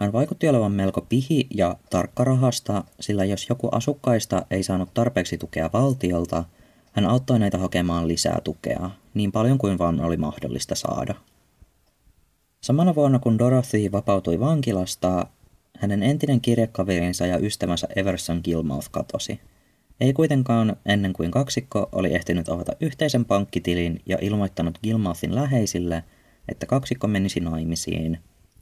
Hän 0.00 0.12
vaikutti 0.12 0.48
olevan 0.48 0.72
melko 0.72 1.00
pihi 1.00 1.46
ja 1.54 1.76
tarkkarahasta, 1.90 2.84
sillä 3.00 3.24
jos 3.24 3.48
joku 3.48 3.68
asukkaista 3.72 4.46
ei 4.50 4.62
saanut 4.62 4.94
tarpeeksi 4.94 5.38
tukea 5.38 5.70
valtiolta– 5.72 6.44
hän 6.94 7.06
auttoi 7.06 7.38
näitä 7.38 7.58
hakemaan 7.58 8.08
lisää 8.08 8.40
tukea, 8.44 8.90
niin 9.14 9.32
paljon 9.32 9.58
kuin 9.58 9.78
vaan 9.78 10.00
oli 10.00 10.16
mahdollista 10.16 10.74
saada. 10.74 11.14
Samana 12.60 12.94
vuonna 12.94 13.18
kun 13.18 13.38
Dorothy 13.38 13.92
vapautui 13.92 14.40
vankilasta, 14.40 15.26
hänen 15.78 16.02
entinen 16.02 16.40
kirjekaverinsa 16.40 17.26
ja 17.26 17.38
ystävänsä 17.38 17.88
Everson 17.96 18.40
Gilmouth 18.44 18.88
katosi. 18.90 19.40
Ei 20.00 20.12
kuitenkaan 20.12 20.76
ennen 20.86 21.12
kuin 21.12 21.30
kaksikko 21.30 21.88
oli 21.92 22.14
ehtinyt 22.14 22.48
avata 22.48 22.72
yhteisen 22.80 23.24
pankkitilin 23.24 24.02
ja 24.06 24.18
ilmoittanut 24.20 24.78
Gilmouthin 24.82 25.34
läheisille, 25.34 26.04
että 26.48 26.66
kaksikko 26.66 27.06
menisi 27.06 27.40
naimisiin 27.40 28.18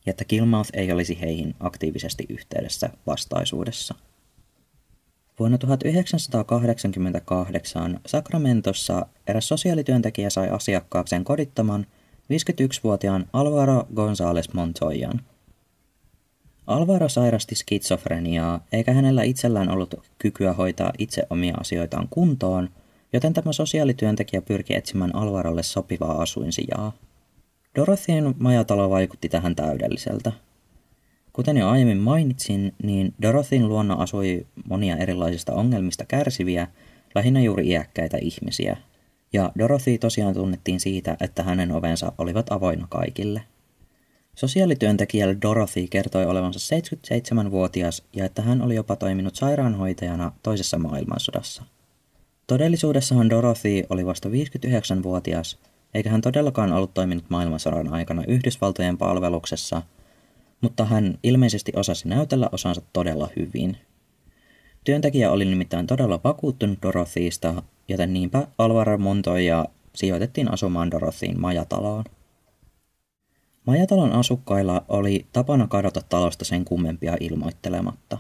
ja 0.06 0.10
että 0.10 0.24
Gilmouth 0.24 0.70
ei 0.72 0.92
olisi 0.92 1.20
heihin 1.20 1.54
aktiivisesti 1.60 2.26
yhteydessä 2.28 2.90
vastaisuudessa. 3.06 3.94
Vuonna 5.38 5.58
1988 5.58 8.00
Sacramentossa 8.06 9.06
eräs 9.26 9.48
sosiaalityöntekijä 9.48 10.30
sai 10.30 10.48
asiakkaakseen 10.48 11.24
kodittoman 11.24 11.86
51-vuotiaan 12.32 13.26
Alvaro 13.32 13.86
González 13.94 14.54
Montoyan. 14.54 15.20
Alvaro 16.66 17.08
sairasti 17.08 17.54
skitsofreniaa, 17.54 18.60
eikä 18.72 18.92
hänellä 18.92 19.22
itsellään 19.22 19.70
ollut 19.70 19.94
kykyä 20.18 20.52
hoitaa 20.52 20.92
itse 20.98 21.22
omia 21.30 21.54
asioitaan 21.60 22.08
kuntoon, 22.10 22.70
joten 23.12 23.32
tämä 23.32 23.52
sosiaalityöntekijä 23.52 24.42
pyrki 24.42 24.74
etsimään 24.74 25.14
Alvarolle 25.14 25.62
sopivaa 25.62 26.22
asuinsijaa. 26.22 26.92
Dorothyn 27.76 28.34
majatalo 28.38 28.90
vaikutti 28.90 29.28
tähän 29.28 29.56
täydelliseltä. 29.56 30.32
Kuten 31.32 31.56
jo 31.56 31.68
aiemmin 31.68 31.98
mainitsin, 31.98 32.74
niin 32.82 33.14
Dorothyn 33.22 33.68
luona 33.68 33.94
asui 33.94 34.46
monia 34.68 34.96
erilaisista 34.96 35.54
ongelmista 35.54 36.04
kärsiviä, 36.04 36.68
lähinnä 37.14 37.40
juuri 37.40 37.68
iäkkäitä 37.68 38.16
ihmisiä. 38.20 38.76
Ja 39.32 39.52
Dorothy 39.58 39.98
tosiaan 39.98 40.34
tunnettiin 40.34 40.80
siitä, 40.80 41.16
että 41.20 41.42
hänen 41.42 41.72
ovensa 41.72 42.12
olivat 42.18 42.52
avoinna 42.52 42.86
kaikille. 42.90 43.42
Sosiaalityöntekijälle 44.34 45.36
Dorothy 45.42 45.86
kertoi 45.90 46.26
olevansa 46.26 46.76
77-vuotias 46.76 48.02
ja 48.12 48.24
että 48.24 48.42
hän 48.42 48.62
oli 48.62 48.74
jopa 48.74 48.96
toiminut 48.96 49.34
sairaanhoitajana 49.34 50.32
toisessa 50.42 50.78
maailmansodassa. 50.78 51.62
Todellisuudessahan 52.46 53.30
Dorothy 53.30 53.82
oli 53.90 54.06
vasta 54.06 54.28
59-vuotias, 54.28 55.58
eikä 55.94 56.10
hän 56.10 56.20
todellakaan 56.20 56.72
ollut 56.72 56.94
toiminut 56.94 57.24
maailmansodan 57.28 57.92
aikana 57.92 58.24
Yhdysvaltojen 58.28 58.98
palveluksessa– 58.98 59.82
mutta 60.62 60.85
hän 60.85 61.19
ilmeisesti 61.23 61.73
osasi 61.76 62.09
näytellä 62.09 62.49
osansa 62.52 62.83
todella 62.92 63.28
hyvin. 63.37 63.76
Työntekijä 64.85 65.31
oli 65.31 65.45
nimittäin 65.45 65.87
todella 65.87 66.21
vakuuttunut 66.25 66.78
Dorothyista, 66.83 67.62
joten 67.88 68.12
niinpä 68.12 68.47
Alvaro 68.59 68.99
Montoya 68.99 69.64
sijoitettiin 69.95 70.52
asumaan 70.52 70.90
Dorothyin 70.90 71.40
majataloon. 71.40 72.04
Majatalon 73.66 74.12
asukkailla 74.12 74.85
oli 74.88 75.26
tapana 75.33 75.66
kadota 75.66 76.00
talosta 76.09 76.45
sen 76.45 76.64
kummempia 76.64 77.16
ilmoittelematta. 77.21 78.19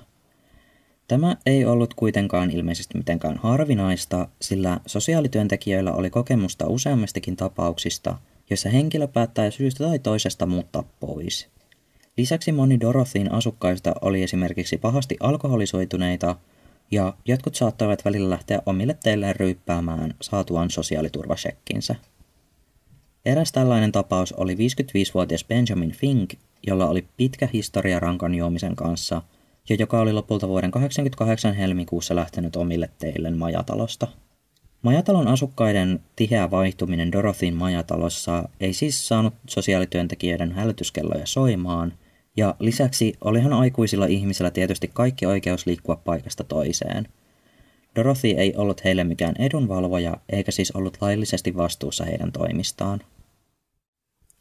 Tämä 1.08 1.36
ei 1.46 1.64
ollut 1.64 1.94
kuitenkaan 1.94 2.50
ilmeisesti 2.50 2.98
mitenkään 2.98 3.38
harvinaista, 3.38 4.28
sillä 4.40 4.80
sosiaalityöntekijöillä 4.86 5.92
oli 5.92 6.10
kokemusta 6.10 6.66
useammistakin 6.66 7.36
tapauksista, 7.36 8.18
joissa 8.50 8.68
henkilö 8.68 9.06
päättää 9.08 9.50
syystä 9.50 9.84
tai 9.84 9.98
toisesta 9.98 10.46
muuttaa 10.46 10.84
pois– 11.00 11.48
Lisäksi 12.16 12.52
moni 12.52 12.80
Dorothyin 12.80 13.32
asukkaista 13.32 13.94
oli 14.00 14.22
esimerkiksi 14.22 14.76
pahasti 14.76 15.16
alkoholisoituneita, 15.20 16.36
ja 16.90 17.14
jotkut 17.24 17.54
saattoivat 17.54 18.04
välillä 18.04 18.30
lähteä 18.30 18.62
omille 18.66 18.96
teilleen 19.02 19.36
ryyppäämään 19.36 20.14
saatuaan 20.20 20.70
sosiaaliturvasekkinsä. 20.70 21.94
Eräs 23.24 23.52
tällainen 23.52 23.92
tapaus 23.92 24.32
oli 24.32 24.54
55-vuotias 24.54 25.44
Benjamin 25.44 25.92
Fink, 25.92 26.34
jolla 26.66 26.86
oli 26.88 27.08
pitkä 27.16 27.48
historia 27.52 28.00
rankan 28.00 28.34
juomisen 28.34 28.76
kanssa 28.76 29.22
ja 29.68 29.76
joka 29.78 30.00
oli 30.00 30.12
lopulta 30.12 30.48
vuoden 30.48 30.70
1988 30.70 31.54
helmikuussa 31.54 32.16
lähtenyt 32.16 32.56
omille 32.56 32.90
teille 32.98 33.30
majatalosta. 33.30 34.08
Majatalon 34.82 35.28
asukkaiden 35.28 36.00
tiheä 36.16 36.50
vaihtuminen 36.50 37.12
Dorothyn 37.12 37.54
majatalossa 37.54 38.48
ei 38.60 38.72
siis 38.72 39.08
saanut 39.08 39.34
sosiaalityöntekijöiden 39.48 40.52
hälytyskelloja 40.52 41.26
soimaan, 41.26 41.92
ja 42.36 42.54
lisäksi 42.58 43.14
olihan 43.20 43.52
aikuisilla 43.52 44.06
ihmisillä 44.06 44.50
tietysti 44.50 44.90
kaikki 44.94 45.26
oikeus 45.26 45.66
liikkua 45.66 45.96
paikasta 45.96 46.44
toiseen. 46.44 47.08
Dorothy 47.96 48.28
ei 48.28 48.54
ollut 48.56 48.84
heille 48.84 49.04
mikään 49.04 49.34
edunvalvoja, 49.38 50.16
eikä 50.28 50.52
siis 50.52 50.70
ollut 50.70 50.98
laillisesti 51.00 51.56
vastuussa 51.56 52.04
heidän 52.04 52.32
toimistaan. 52.32 53.00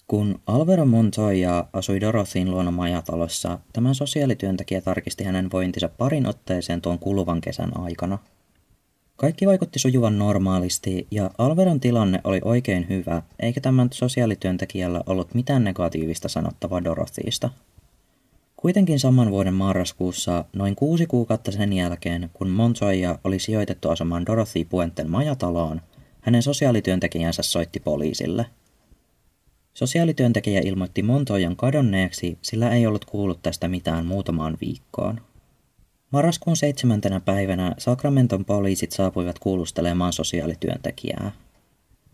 Kun 0.07 0.39
Alvaro 0.47 0.85
Montoya 0.85 1.65
asui 1.73 2.01
Dorothyn 2.01 2.51
luona 2.51 2.71
majatalossa, 2.71 3.59
tämän 3.73 3.95
sosiaalityöntekijä 3.95 4.81
tarkisti 4.81 5.23
hänen 5.23 5.51
vointinsa 5.51 5.89
parin 5.89 6.27
otteeseen 6.27 6.81
tuon 6.81 6.99
kuluvan 6.99 7.41
kesän 7.41 7.79
aikana. 7.79 8.17
Kaikki 9.21 9.47
vaikutti 9.47 9.79
sujuvan 9.79 10.19
normaalisti 10.19 11.07
ja 11.11 11.31
Alveron 11.37 11.79
tilanne 11.79 12.21
oli 12.23 12.41
oikein 12.43 12.89
hyvä, 12.89 13.21
eikä 13.39 13.61
tämän 13.61 13.89
sosiaalityöntekijällä 13.93 15.03
ollut 15.05 15.33
mitään 15.33 15.63
negatiivista 15.63 16.29
sanottavaa 16.29 16.83
Dorothyista. 16.83 17.49
Kuitenkin 18.57 18.99
saman 18.99 19.31
vuoden 19.31 19.53
marraskuussa, 19.53 20.45
noin 20.53 20.75
kuusi 20.75 21.05
kuukautta 21.05 21.51
sen 21.51 21.73
jälkeen, 21.73 22.29
kun 22.33 22.49
Montoya 22.49 23.19
oli 23.23 23.39
sijoitettu 23.39 23.89
asumaan 23.89 24.25
Dorothy 24.25 24.65
Puenten 24.65 25.09
majataloon, 25.09 25.81
hänen 26.21 26.43
sosiaalityöntekijänsä 26.43 27.43
soitti 27.43 27.79
poliisille. 27.79 28.45
Sosiaalityöntekijä 29.73 30.61
ilmoitti 30.65 31.03
Montoyan 31.03 31.55
kadonneeksi, 31.55 32.37
sillä 32.41 32.69
ei 32.69 32.87
ollut 32.87 33.05
kuullut 33.05 33.41
tästä 33.41 33.67
mitään 33.67 34.05
muutamaan 34.05 34.57
viikkoon. 34.61 35.21
Marraskuun 36.11 36.57
seitsemäntenä 36.57 37.19
päivänä 37.19 37.75
Sacramenton 37.77 38.45
poliisit 38.45 38.91
saapuivat 38.91 39.39
kuulustelemaan 39.39 40.13
sosiaalityöntekijää. 40.13 41.31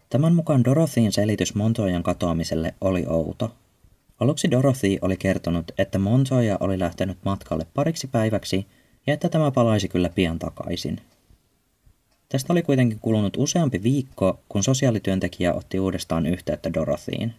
Tämän 0.10 0.36
mukaan 0.36 0.64
Dorothyin 0.64 1.12
selitys 1.12 1.56
Montoyan 1.56 2.04
katoamiselle 2.04 2.74
oli 2.82 3.06
outo. 3.08 3.56
Aluksi 4.20 4.52
Dorothy 4.52 4.98
oli 5.02 5.18
kertonut, 5.18 5.72
että 5.78 6.00
Montoya 6.00 6.58
oli 6.60 6.80
lähtenyt 6.80 7.18
matkalle 7.26 7.66
pariksi 7.74 8.08
päiväksi 8.08 8.68
ja 9.08 9.14
että 9.14 9.30
tämä 9.30 9.52
palaisi 9.52 9.88
kyllä 9.88 10.10
pian 10.10 10.40
takaisin. 10.40 11.02
Tästä 12.30 12.54
oli 12.54 12.64
kuitenkin 12.64 13.00
kulunut 13.00 13.38
useampi 13.38 13.84
viikko, 13.84 14.40
kun 14.50 14.64
sosiaalityöntekijä 14.64 15.54
otti 15.54 15.80
uudestaan 15.80 16.26
yhteyttä 16.26 16.74
Dorothyin. 16.74 17.34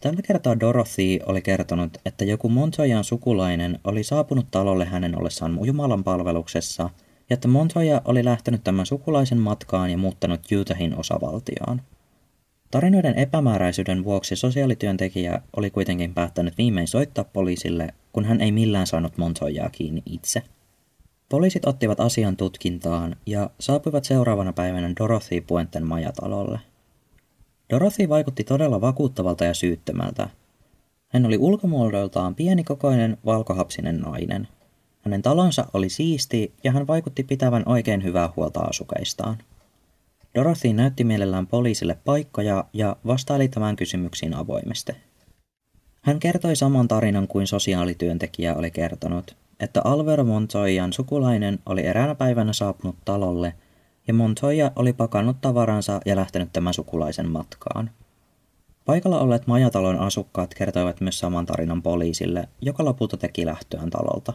Tällä 0.00 0.22
kertaa 0.22 0.60
Dorothy 0.60 1.18
oli 1.26 1.42
kertonut, 1.42 1.98
että 2.06 2.24
joku 2.24 2.48
Montoyan 2.48 3.04
sukulainen 3.04 3.78
oli 3.84 4.04
saapunut 4.04 4.46
talolle 4.50 4.84
hänen 4.84 5.18
ollessaan 5.18 5.58
Jumalan 5.64 6.04
palveluksessa, 6.04 6.90
ja 7.30 7.34
että 7.34 7.48
Montoya 7.48 8.02
oli 8.04 8.24
lähtenyt 8.24 8.64
tämän 8.64 8.86
sukulaisen 8.86 9.38
matkaan 9.38 9.90
ja 9.90 9.98
muuttanut 9.98 10.40
Utahin 10.60 10.98
osavaltioon. 10.98 11.82
Tarinoiden 12.70 13.18
epämääräisyyden 13.18 14.04
vuoksi 14.04 14.36
sosiaalityöntekijä 14.36 15.42
oli 15.56 15.70
kuitenkin 15.70 16.14
päättänyt 16.14 16.58
viimein 16.58 16.88
soittaa 16.88 17.24
poliisille, 17.24 17.94
kun 18.12 18.24
hän 18.24 18.40
ei 18.40 18.52
millään 18.52 18.86
saanut 18.86 19.18
Montoyaa 19.18 19.70
kiinni 19.70 20.02
itse. 20.06 20.42
Poliisit 21.28 21.66
ottivat 21.66 22.00
asian 22.00 22.36
tutkintaan 22.36 23.16
ja 23.26 23.50
saapuivat 23.60 24.04
seuraavana 24.04 24.52
päivänä 24.52 24.92
Dorothy 25.00 25.40
Puenten 25.40 25.86
majatalolle. 25.86 26.60
Dorothy 27.70 28.08
vaikutti 28.08 28.44
todella 28.44 28.80
vakuuttavalta 28.80 29.44
ja 29.44 29.54
syyttömältä. 29.54 30.28
Hän 31.08 31.26
oli 31.26 31.38
ulkomuodoltaan 31.38 32.34
pienikokoinen, 32.34 33.18
valkohapsinen 33.24 34.00
nainen. 34.00 34.48
Hänen 35.02 35.22
talonsa 35.22 35.66
oli 35.74 35.88
siisti 35.88 36.52
ja 36.64 36.72
hän 36.72 36.86
vaikutti 36.86 37.22
pitävän 37.22 37.62
oikein 37.66 38.04
hyvää 38.04 38.32
huolta 38.36 38.60
asukeistaan. 38.60 39.38
Dorothy 40.34 40.72
näytti 40.72 41.04
mielellään 41.04 41.46
poliisille 41.46 41.98
paikkoja 42.04 42.64
ja 42.72 42.96
vastaili 43.06 43.48
tämän 43.48 43.76
kysymyksiin 43.76 44.34
avoimesti. 44.34 44.92
Hän 46.00 46.20
kertoi 46.20 46.56
saman 46.56 46.88
tarinan 46.88 47.28
kuin 47.28 47.46
sosiaalityöntekijä 47.46 48.54
oli 48.54 48.70
kertonut, 48.70 49.36
että 49.60 49.80
Alvaro 49.84 50.24
Montoyan 50.24 50.92
sukulainen 50.92 51.58
oli 51.66 51.86
eräänä 51.86 52.14
päivänä 52.14 52.52
saapunut 52.52 52.96
talolle– 53.04 53.54
ja 54.10 54.14
Montoya 54.14 54.72
oli 54.76 54.92
pakannut 54.92 55.40
tavaransa 55.40 56.00
ja 56.06 56.16
lähtenyt 56.16 56.52
tämän 56.52 56.74
sukulaisen 56.74 57.30
matkaan. 57.30 57.90
Paikalla 58.84 59.20
olleet 59.20 59.46
majatalon 59.46 59.98
asukkaat 59.98 60.54
kertoivat 60.54 61.00
myös 61.00 61.18
saman 61.18 61.46
tarinan 61.46 61.82
poliisille, 61.82 62.48
joka 62.60 62.84
lopulta 62.84 63.16
teki 63.16 63.46
lähtöään 63.46 63.90
talolta. 63.90 64.32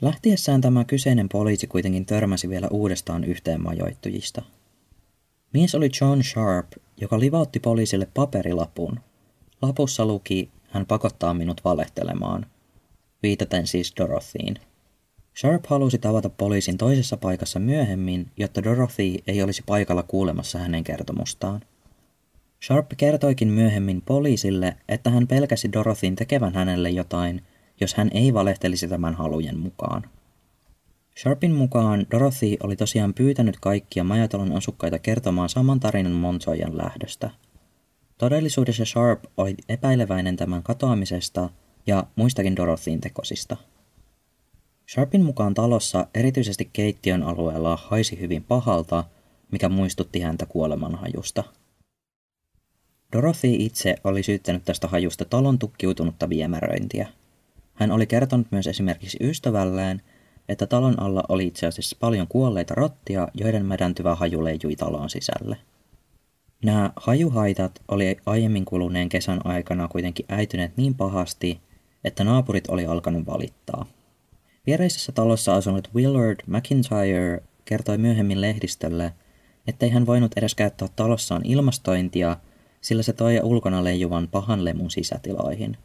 Lähtiessään 0.00 0.60
tämä 0.60 0.84
kyseinen 0.84 1.28
poliisi 1.28 1.66
kuitenkin 1.66 2.06
törmäsi 2.06 2.48
vielä 2.48 2.68
uudestaan 2.70 3.24
yhteen 3.24 3.62
majoittujista. 3.62 4.42
Mies 5.52 5.74
oli 5.74 5.90
John 6.00 6.22
Sharp, 6.22 6.72
joka 7.00 7.20
livautti 7.20 7.60
poliisille 7.60 8.08
paperilapun. 8.14 9.00
Lapussa 9.62 10.06
luki, 10.06 10.50
hän 10.70 10.86
pakottaa 10.86 11.34
minut 11.34 11.60
valehtelemaan. 11.64 12.46
Viitaten 13.22 13.66
siis 13.66 13.94
Dorothyin. 14.00 14.54
Sharp 15.36 15.66
halusi 15.66 15.98
tavata 15.98 16.28
poliisin 16.28 16.78
toisessa 16.78 17.16
paikassa 17.16 17.58
myöhemmin, 17.58 18.30
jotta 18.36 18.64
Dorothy 18.64 19.14
ei 19.26 19.42
olisi 19.42 19.62
paikalla 19.66 20.02
kuulemassa 20.02 20.58
hänen 20.58 20.84
kertomustaan. 20.84 21.60
Sharp 22.64 22.90
kertoikin 22.96 23.48
myöhemmin 23.48 24.02
poliisille, 24.02 24.76
että 24.88 25.10
hän 25.10 25.26
pelkäsi 25.26 25.72
Dorothyn 25.72 26.16
tekevän 26.16 26.54
hänelle 26.54 26.90
jotain, 26.90 27.42
jos 27.80 27.94
hän 27.94 28.10
ei 28.14 28.34
valehtelisi 28.34 28.88
tämän 28.88 29.14
halujen 29.14 29.58
mukaan. 29.58 30.02
Sharpin 31.18 31.52
mukaan 31.52 32.06
Dorothy 32.10 32.56
oli 32.62 32.76
tosiaan 32.76 33.14
pyytänyt 33.14 33.60
kaikkia 33.60 34.04
majatalon 34.04 34.52
asukkaita 34.52 34.98
kertomaan 34.98 35.48
saman 35.48 35.80
tarinan 35.80 36.12
Montoyan 36.12 36.76
lähdöstä. 36.76 37.30
Todellisuudessa 38.18 38.84
Sharp 38.84 39.24
oli 39.36 39.54
epäileväinen 39.68 40.36
tämän 40.36 40.62
katoamisesta 40.62 41.50
ja 41.86 42.06
muistakin 42.16 42.56
Dorothyn 42.56 43.00
tekosista– 43.00 43.56
Sharpin 44.92 45.24
mukaan 45.24 45.54
talossa, 45.54 46.06
erityisesti 46.14 46.70
keittiön 46.72 47.22
alueella, 47.22 47.78
haisi 47.82 48.20
hyvin 48.20 48.44
pahalta, 48.44 49.04
mikä 49.50 49.68
muistutti 49.68 50.20
häntä 50.20 50.46
kuolemanhajusta. 50.46 51.44
Dorothy 53.12 53.48
itse 53.58 53.96
oli 54.04 54.22
syyttänyt 54.22 54.64
tästä 54.64 54.88
hajusta 54.88 55.24
talon 55.24 55.58
tukkiutunutta 55.58 56.28
viemäröintiä. 56.28 57.08
Hän 57.74 57.90
oli 57.90 58.06
kertonut 58.06 58.46
myös 58.50 58.66
esimerkiksi 58.66 59.18
ystävälleen, 59.20 60.02
että 60.48 60.66
talon 60.66 61.02
alla 61.02 61.22
oli 61.28 61.46
itse 61.46 61.66
asiassa 61.66 61.96
paljon 62.00 62.28
kuolleita 62.28 62.74
rottia, 62.74 63.28
joiden 63.34 63.66
mädäntyvä 63.66 64.14
haju 64.14 64.44
leijui 64.44 64.76
talon 64.76 65.10
sisälle. 65.10 65.56
Nämä 66.64 66.92
hajuhaitat 66.96 67.82
oli 67.88 68.16
aiemmin 68.26 68.64
kuluneen 68.64 69.08
kesän 69.08 69.46
aikana 69.46 69.88
kuitenkin 69.88 70.26
äityneet 70.28 70.76
niin 70.76 70.94
pahasti, 70.94 71.60
että 72.04 72.24
naapurit 72.24 72.68
oli 72.68 72.86
alkanut 72.86 73.26
valittaa– 73.26 73.86
Viereisessä 74.66 75.12
talossa 75.12 75.54
asunut 75.54 75.90
Willard 75.94 76.40
McIntyre 76.46 77.42
kertoi 77.64 77.98
myöhemmin 77.98 78.40
lehdistölle, 78.40 79.12
ettei 79.66 79.90
hän 79.90 80.06
voinut 80.06 80.32
edes 80.36 80.54
käyttää 80.54 80.88
talossaan 80.96 81.42
ilmastointia, 81.44 82.36
sillä 82.80 83.02
se 83.02 83.12
toi 83.12 83.40
ulkona 83.42 83.84
leijuvan 83.84 84.28
pahan 84.28 84.64
lemun 84.64 84.90
sisätiloihin. 84.90 85.76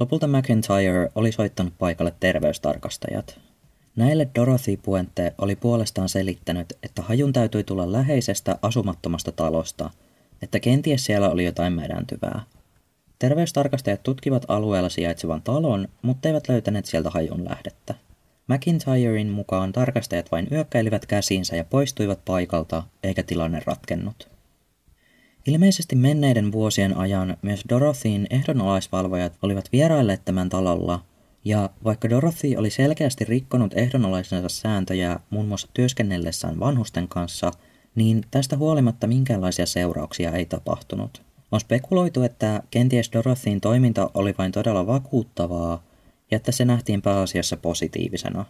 Lopulta 0.00 0.26
McIntyre 0.26 1.10
oli 1.14 1.32
soittanut 1.32 1.74
paikalle 1.78 2.14
terveystarkastajat. 2.20 3.40
Näille 3.96 4.28
Dorothy 4.34 4.76
Puente 4.76 5.34
oli 5.38 5.56
puolestaan 5.56 6.08
selittänyt, 6.08 6.72
että 6.82 7.02
hajun 7.02 7.32
täytyi 7.32 7.64
tulla 7.64 7.92
läheisestä 7.92 8.58
asumattomasta 8.62 9.32
talosta, 9.32 9.90
että 10.42 10.60
kenties 10.60 11.04
siellä 11.04 11.30
oli 11.30 11.44
jotain 11.44 11.72
mädäntyvää– 11.72 12.42
Terveystarkastajat 13.22 14.02
tutkivat 14.02 14.44
alueella 14.48 14.88
sijaitsevan 14.88 15.42
talon, 15.42 15.88
mutta 16.02 16.28
eivät 16.28 16.48
löytäneet 16.48 16.86
sieltä 16.86 17.10
hajun 17.10 17.44
lähdettä. 17.44 17.94
McIntyrein 18.48 19.28
mukaan 19.28 19.72
tarkastajat 19.72 20.32
vain 20.32 20.48
yökkäilivät 20.52 21.06
käsiinsä 21.06 21.56
ja 21.56 21.64
poistuivat 21.64 22.24
paikalta, 22.24 22.82
eikä 23.02 23.22
tilanne 23.22 23.62
ratkennut. 23.66 24.28
Ilmeisesti 25.46 25.96
menneiden 25.96 26.52
vuosien 26.52 26.96
ajan 26.96 27.36
myös 27.42 27.64
Dorothyin 27.68 28.26
ehdonalaisvalvojat 28.30 29.32
olivat 29.42 29.68
vierailleet 29.72 30.24
tämän 30.24 30.48
talolla, 30.48 31.04
ja 31.44 31.70
vaikka 31.84 32.10
Dorothy 32.10 32.56
oli 32.56 32.70
selkeästi 32.70 33.24
rikkonut 33.24 33.72
ehdonalaisensa 33.74 34.48
sääntöjä 34.48 35.20
muun 35.30 35.46
muassa 35.46 35.68
työskennellessään 35.74 36.60
vanhusten 36.60 37.08
kanssa, 37.08 37.50
niin 37.94 38.24
tästä 38.30 38.56
huolimatta 38.56 39.06
minkäänlaisia 39.06 39.66
seurauksia 39.66 40.32
ei 40.32 40.46
tapahtunut. 40.46 41.31
On 41.52 41.60
spekuloitu, 41.60 42.22
että 42.22 42.62
kenties 42.70 43.12
Dorothyin 43.12 43.60
toiminta 43.60 44.10
oli 44.14 44.34
vain 44.38 44.52
todella 44.52 44.86
vakuuttavaa 44.86 45.82
ja 46.30 46.36
että 46.36 46.52
se 46.52 46.64
nähtiin 46.64 47.02
pääasiassa 47.02 47.56
positiivisena. 47.56 48.44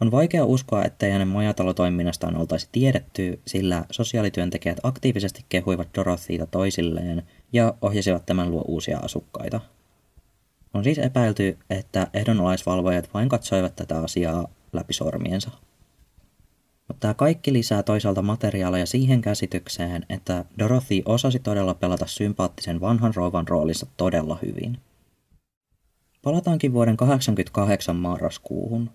On 0.00 0.10
vaikea 0.10 0.44
uskoa, 0.44 0.84
ettei 0.84 1.10
hänen 1.10 1.28
majatalotoiminnastaan 1.28 2.36
oltaisi 2.36 2.68
tiedetty, 2.72 3.40
sillä 3.46 3.84
sosiaalityöntekijät 3.90 4.78
aktiivisesti 4.82 5.44
kehuivat 5.48 5.88
Dorothyita 5.94 6.46
toisilleen 6.46 7.22
ja 7.52 7.74
ohjasivat 7.82 8.26
tämän 8.26 8.50
luo 8.50 8.64
uusia 8.68 8.98
asukkaita. 8.98 9.60
On 10.74 10.84
siis 10.84 10.98
epäilty, 10.98 11.58
että 11.70 12.06
ehdonalaisvalvojat 12.14 13.14
vain 13.14 13.28
katsoivat 13.28 13.76
tätä 13.76 13.98
asiaa 13.98 14.48
läpi 14.72 14.92
sormiensa. 14.92 15.50
Mutta 16.88 17.00
tämä 17.00 17.14
kaikki 17.14 17.52
lisää 17.52 17.82
toisaalta 17.82 18.22
materiaalia 18.22 18.86
siihen 18.86 19.20
käsitykseen, 19.20 20.06
että 20.08 20.44
Dorothy 20.58 21.02
osasi 21.04 21.38
todella 21.38 21.74
pelata 21.74 22.06
sympaattisen 22.06 22.80
vanhan 22.80 23.14
rouvan 23.14 23.48
roolissa 23.48 23.86
todella 23.96 24.38
hyvin. 24.42 24.78
Palataankin 26.22 26.72
vuoden 26.72 26.96
88 26.96 27.96
marraskuuhun. 27.96 28.90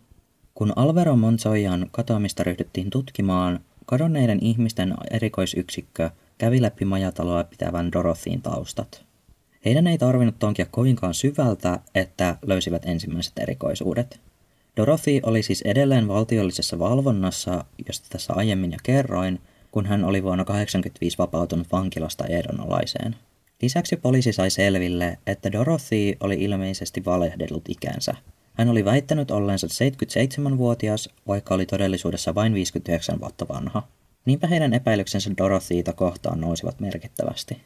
Kun 0.53 0.73
Alvaro 0.75 1.15
Monzoyan 1.15 1.87
katoamista 1.91 2.43
ryhdyttiin 2.43 2.89
tutkimaan, 2.89 3.59
kadonneiden 3.85 4.39
ihmisten 4.41 4.93
erikoisyksikkö 5.11 6.09
kävi 6.37 6.61
läpi 6.61 6.85
majataloa 6.85 7.43
pitävän 7.43 7.91
Dorothyin 7.91 8.41
taustat. 8.41 9.05
Heidän 9.65 9.87
ei 9.87 9.97
tarvinnut 9.97 10.39
tonkia 10.39 10.65
kovinkaan 10.71 11.13
syvältä, 11.13 11.79
että 11.95 12.37
löysivät 12.45 12.85
ensimmäiset 12.85 13.33
erikoisuudet– 13.39 14.19
Dorothy 14.77 15.19
oli 15.23 15.43
siis 15.43 15.61
edelleen 15.61 16.07
valtiollisessa 16.07 16.79
valvonnassa, 16.79 17.65
josta 17.87 18.07
tässä 18.09 18.33
aiemmin 18.33 18.71
jo 18.71 18.77
kerroin, 18.83 19.41
kun 19.71 19.85
hän 19.85 20.03
oli 20.03 20.23
vuonna 20.23 20.45
1985 20.45 21.17
vapautunut 21.17 21.67
vankilasta 21.71 22.25
ehdonalaiseen. 22.25 23.15
Lisäksi 23.61 23.95
poliisi 23.95 24.33
sai 24.33 24.49
selville, 24.49 25.17
että 25.27 25.51
Dorothy 25.51 26.17
oli 26.19 26.35
ilmeisesti 26.35 27.05
valehdellut 27.05 27.69
ikänsä. 27.69 28.15
Hän 28.53 28.69
oli 28.69 28.85
väittänyt 28.85 29.31
olleensa 29.31 29.67
77-vuotias, 29.67 31.09
vaikka 31.27 31.55
oli 31.55 31.65
todellisuudessa 31.65 32.35
vain 32.35 32.53
59 32.53 33.19
vuotta 33.19 33.47
vanha. 33.47 33.87
Niinpä 34.25 34.47
heidän 34.47 34.73
epäilyksensä 34.73 35.31
Dorothyita 35.37 35.93
kohtaan 35.93 36.41
nousivat 36.41 36.79
merkittävästi. 36.79 37.61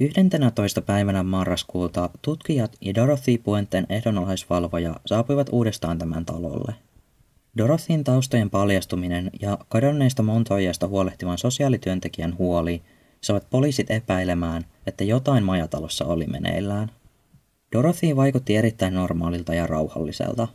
11. 0.00 0.82
päivänä 0.82 1.22
marraskuuta 1.22 2.10
tutkijat 2.22 2.76
ja 2.80 2.94
Dorothy 2.94 3.38
Puenten 3.38 3.86
ehdonalaisvalvoja 3.88 4.94
saapuivat 5.06 5.48
uudestaan 5.52 5.98
tämän 5.98 6.24
talolle. 6.24 6.74
Dorothyin 7.58 8.04
taustojen 8.04 8.50
paljastuminen 8.50 9.30
ja 9.40 9.58
kadonneista 9.68 10.22
Montoyasta 10.22 10.88
huolehtivan 10.88 11.38
sosiaalityöntekijän 11.38 12.38
huoli 12.38 12.82
saivat 13.20 13.50
poliisit 13.50 13.90
epäilemään, 13.90 14.64
että 14.86 15.04
jotain 15.04 15.44
majatalossa 15.44 16.04
oli 16.04 16.26
meneillään. 16.26 16.90
Dorothy 17.72 18.16
vaikutti 18.16 18.56
erittäin 18.56 18.94
normaalilta 18.94 19.54
ja 19.54 19.66
rauhalliselta. 19.66 20.48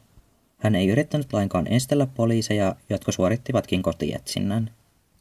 Hän 0.57 0.75
ei 0.75 0.87
yrittänyt 0.87 1.33
lainkaan 1.33 1.67
estellä 1.67 2.07
poliiseja, 2.07 2.75
jotka 2.89 3.11
suorittivatkin 3.11 3.81
kotietsinnän. 3.81 4.69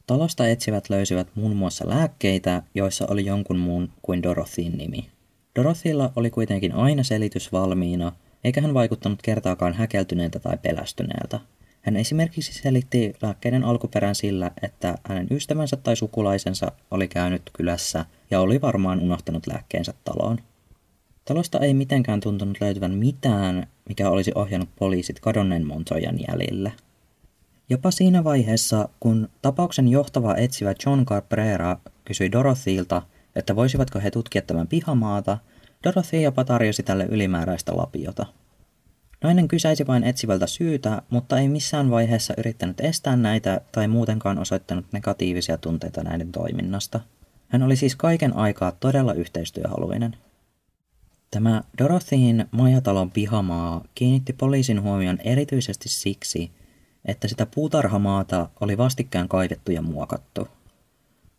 Talosta 0.07 0.47
etsivät 0.47 0.89
löysivät 0.89 1.27
muun 1.35 1.55
muassa 1.55 1.89
lääkkeitä, 1.89 2.63
joissa 2.75 3.05
oli 3.09 3.25
jonkun 3.25 3.57
muun 3.57 3.89
kuin 4.01 4.23
Dorothyin 4.23 4.77
nimi. 4.77 5.09
Dorothylla 5.55 6.13
oli 6.15 6.29
kuitenkin 6.29 6.71
aina 6.71 7.03
selitys 7.03 7.51
valmiina, 7.51 8.11
eikä 8.43 8.61
hän 8.61 8.73
vaikuttanut 8.73 9.21
kertaakaan 9.21 9.73
häkeltyneeltä 9.73 10.39
tai 10.39 10.57
pelästyneeltä. 10.57 11.39
Hän 11.81 11.95
esimerkiksi 11.95 12.53
selitti 12.53 13.13
lääkkeiden 13.21 13.63
alkuperän 13.63 14.15
sillä, 14.15 14.51
että 14.61 14.95
hänen 15.03 15.27
ystävänsä 15.31 15.77
tai 15.77 15.95
sukulaisensa 15.95 16.71
oli 16.91 17.07
käynyt 17.07 17.41
kylässä 17.53 18.05
ja 18.31 18.39
oli 18.39 18.61
varmaan 18.61 18.99
unohtanut 18.99 19.47
lääkkeensä 19.47 19.93
taloon. 20.03 20.37
Talosta 21.25 21.59
ei 21.59 21.73
mitenkään 21.73 22.19
tuntunut 22.19 22.57
löytyvän 22.61 22.93
mitään, 22.93 23.67
mikä 23.89 24.09
olisi 24.09 24.31
ohjannut 24.35 24.69
poliisit 24.79 25.19
kadonneen 25.19 25.67
Montoyan 25.67 26.19
jäljille. 26.29 26.73
Jopa 27.69 27.91
siinä 27.91 28.23
vaiheessa, 28.23 28.89
kun 28.99 29.29
tapauksen 29.41 29.87
johtava 29.87 30.35
etsivä 30.35 30.73
John 30.85 31.05
Cabrera 31.05 31.77
kysyi 32.05 32.31
Dorothylta, 32.31 33.01
että 33.35 33.55
voisivatko 33.55 33.99
he 33.99 34.11
tutkia 34.11 34.41
tämän 34.41 34.67
pihamaata, 34.67 35.37
Dorothy 35.83 36.21
jopa 36.21 36.43
tarjosi 36.43 36.83
tälle 36.83 37.05
ylimääräistä 37.05 37.77
lapiota. 37.77 38.25
Nainen 39.23 39.47
kysäisi 39.47 39.87
vain 39.87 40.03
etsivältä 40.03 40.47
syytä, 40.47 41.01
mutta 41.09 41.39
ei 41.39 41.49
missään 41.49 41.89
vaiheessa 41.89 42.33
yrittänyt 42.37 42.79
estää 42.79 43.15
näitä 43.15 43.61
tai 43.71 43.87
muutenkaan 43.87 44.39
osoittanut 44.39 44.85
negatiivisia 44.91 45.57
tunteita 45.57 46.03
näiden 46.03 46.31
toiminnasta. 46.31 46.99
Hän 47.47 47.63
oli 47.63 47.75
siis 47.75 47.95
kaiken 47.95 48.35
aikaa 48.35 48.71
todella 48.71 49.13
yhteistyöhaluinen. 49.13 50.15
Tämä 51.31 51.63
Dorothyin 51.77 52.45
majatalon 52.51 53.11
pihamaa 53.11 53.83
kiinnitti 53.95 54.33
poliisin 54.33 54.81
huomion 54.81 55.19
erityisesti 55.23 55.89
siksi, 55.89 56.51
että 57.05 57.27
sitä 57.27 57.45
puutarhamaata 57.45 58.49
oli 58.61 58.77
vastikään 58.77 59.29
kaivettu 59.29 59.71
ja 59.71 59.81
muokattu. 59.81 60.47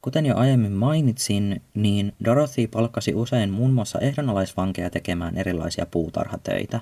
Kuten 0.03 0.27
jo 0.27 0.37
aiemmin 0.37 0.73
mainitsin, 0.73 1.63
niin 1.75 2.13
Dorothy 2.25 2.67
palkkasi 2.67 3.15
usein 3.15 3.51
muun 3.51 3.73
muassa 3.73 3.99
ehdonalaisvankeja 3.99 4.91
tekemään 4.91 5.39
erilaisia 5.39 5.87
puutarhatöitä. 5.87 6.81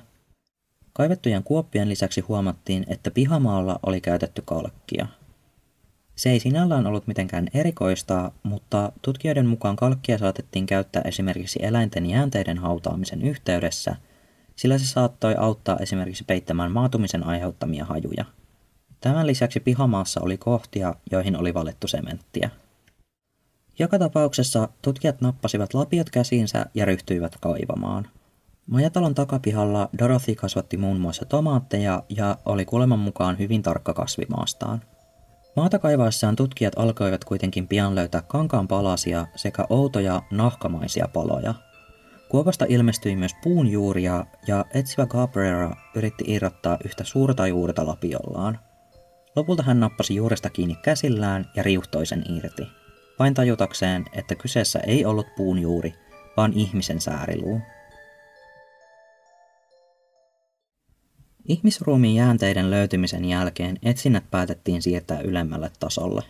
Kaivettujen 0.93 1.43
kuoppien 1.43 1.89
lisäksi 1.89 2.21
huomattiin, 2.21 2.85
että 2.89 3.11
pihamaalla 3.11 3.79
oli 3.87 4.01
käytetty 4.01 4.43
kalkkia. 4.45 5.07
Se 6.17 6.31
ei 6.31 6.41
sinällään 6.41 6.87
ollut 6.87 7.07
mitenkään 7.07 7.49
erikoista, 7.55 8.33
mutta 8.43 8.93
tutkijoiden 9.03 9.47
mukaan 9.47 9.77
kalkkia 9.77 10.19
saatettiin 10.19 10.67
käyttää 10.67 11.03
esimerkiksi 11.05 11.59
eläinten 11.63 12.07
jäänteiden 12.07 12.59
hautaamisen 12.59 13.23
yhteydessä, 13.23 13.97
sillä 14.57 14.79
se 14.79 14.87
saattoi 14.87 15.35
auttaa 15.39 15.79
esimerkiksi 15.79 16.25
peittämään 16.25 16.73
maatumisen 16.73 17.27
aiheuttamia 17.27 17.85
hajuja– 17.85 18.25
Tämän 19.03 19.27
lisäksi 19.27 19.61
pihamaassa 19.61 20.21
oli 20.21 20.39
kohtia, 20.39 20.95
joihin 21.11 21.37
oli 21.37 21.55
valettu 21.55 21.89
sementtiä. 21.89 22.51
Joka 23.79 23.99
tapauksessa 23.99 24.69
tutkijat 24.83 25.21
nappasivat 25.21 25.75
lapiot 25.75 26.11
käsiinsä 26.11 26.67
ja 26.75 26.85
ryhtyivät 26.85 27.37
kaivamaan. 27.41 28.09
Majatalon 28.67 29.15
takapihalla 29.15 29.89
Dorothy 29.99 30.35
kasvatti 30.35 30.77
muun 30.77 31.01
muassa 31.01 31.25
tomaatteja 31.25 32.03
ja 32.09 32.37
oli 32.45 32.65
kuuleman 32.65 32.99
mukaan 32.99 33.39
hyvin 33.39 33.63
tarkka 33.63 33.95
kasvimaastaan. 33.95 34.83
Maata 35.57 35.79
kaivaessaan 35.79 36.37
tutkijat 36.37 36.79
alkoivat 36.79 37.25
kuitenkin 37.25 37.69
pian 37.69 37.95
löytää 37.95 38.23
kankaan 38.23 38.69
palasia 38.69 39.27
sekä 39.37 39.67
outoja 39.71 40.23
nahkamaisia 40.31 41.09
paloja. 41.13 41.55
Kuopasta 42.29 42.65
ilmestyi 42.69 43.17
myös 43.17 43.33
puun 43.43 43.69
juuria 43.69 44.27
ja 44.47 44.65
etsivä 44.75 45.07
Cabrera 45.07 45.77
yritti 45.95 46.25
irrottaa 46.27 46.79
yhtä 46.85 47.05
suurta 47.05 47.47
juurta 47.47 47.87
lapiollaan– 47.87 48.59
Lopulta 49.37 49.63
hän 49.63 49.81
nappasi 49.81 50.15
juuresta 50.15 50.51
kiinni 50.51 50.77
käsillään 50.77 51.51
ja 51.57 51.63
riuhtoi 51.63 52.07
sen 52.07 52.25
irti, 52.37 52.69
vain 53.19 53.35
tajutakseen, 53.35 54.05
että 54.13 54.35
kyseessä 54.35 54.79
ei 54.79 55.05
ollut 55.05 55.27
puun 55.37 55.59
juuri, 55.59 55.95
vaan 56.37 56.53
ihmisen 56.53 57.01
sääriluu. 57.01 57.61
Ihmisruumiin 61.49 62.15
jäänteiden 62.15 62.71
löytymisen 62.71 63.25
jälkeen 63.25 63.79
etsinnät 63.83 64.25
päätettiin 64.31 64.83
siirtää 64.83 65.21
ylemmälle 65.21 65.71
tasolle. 65.81 66.23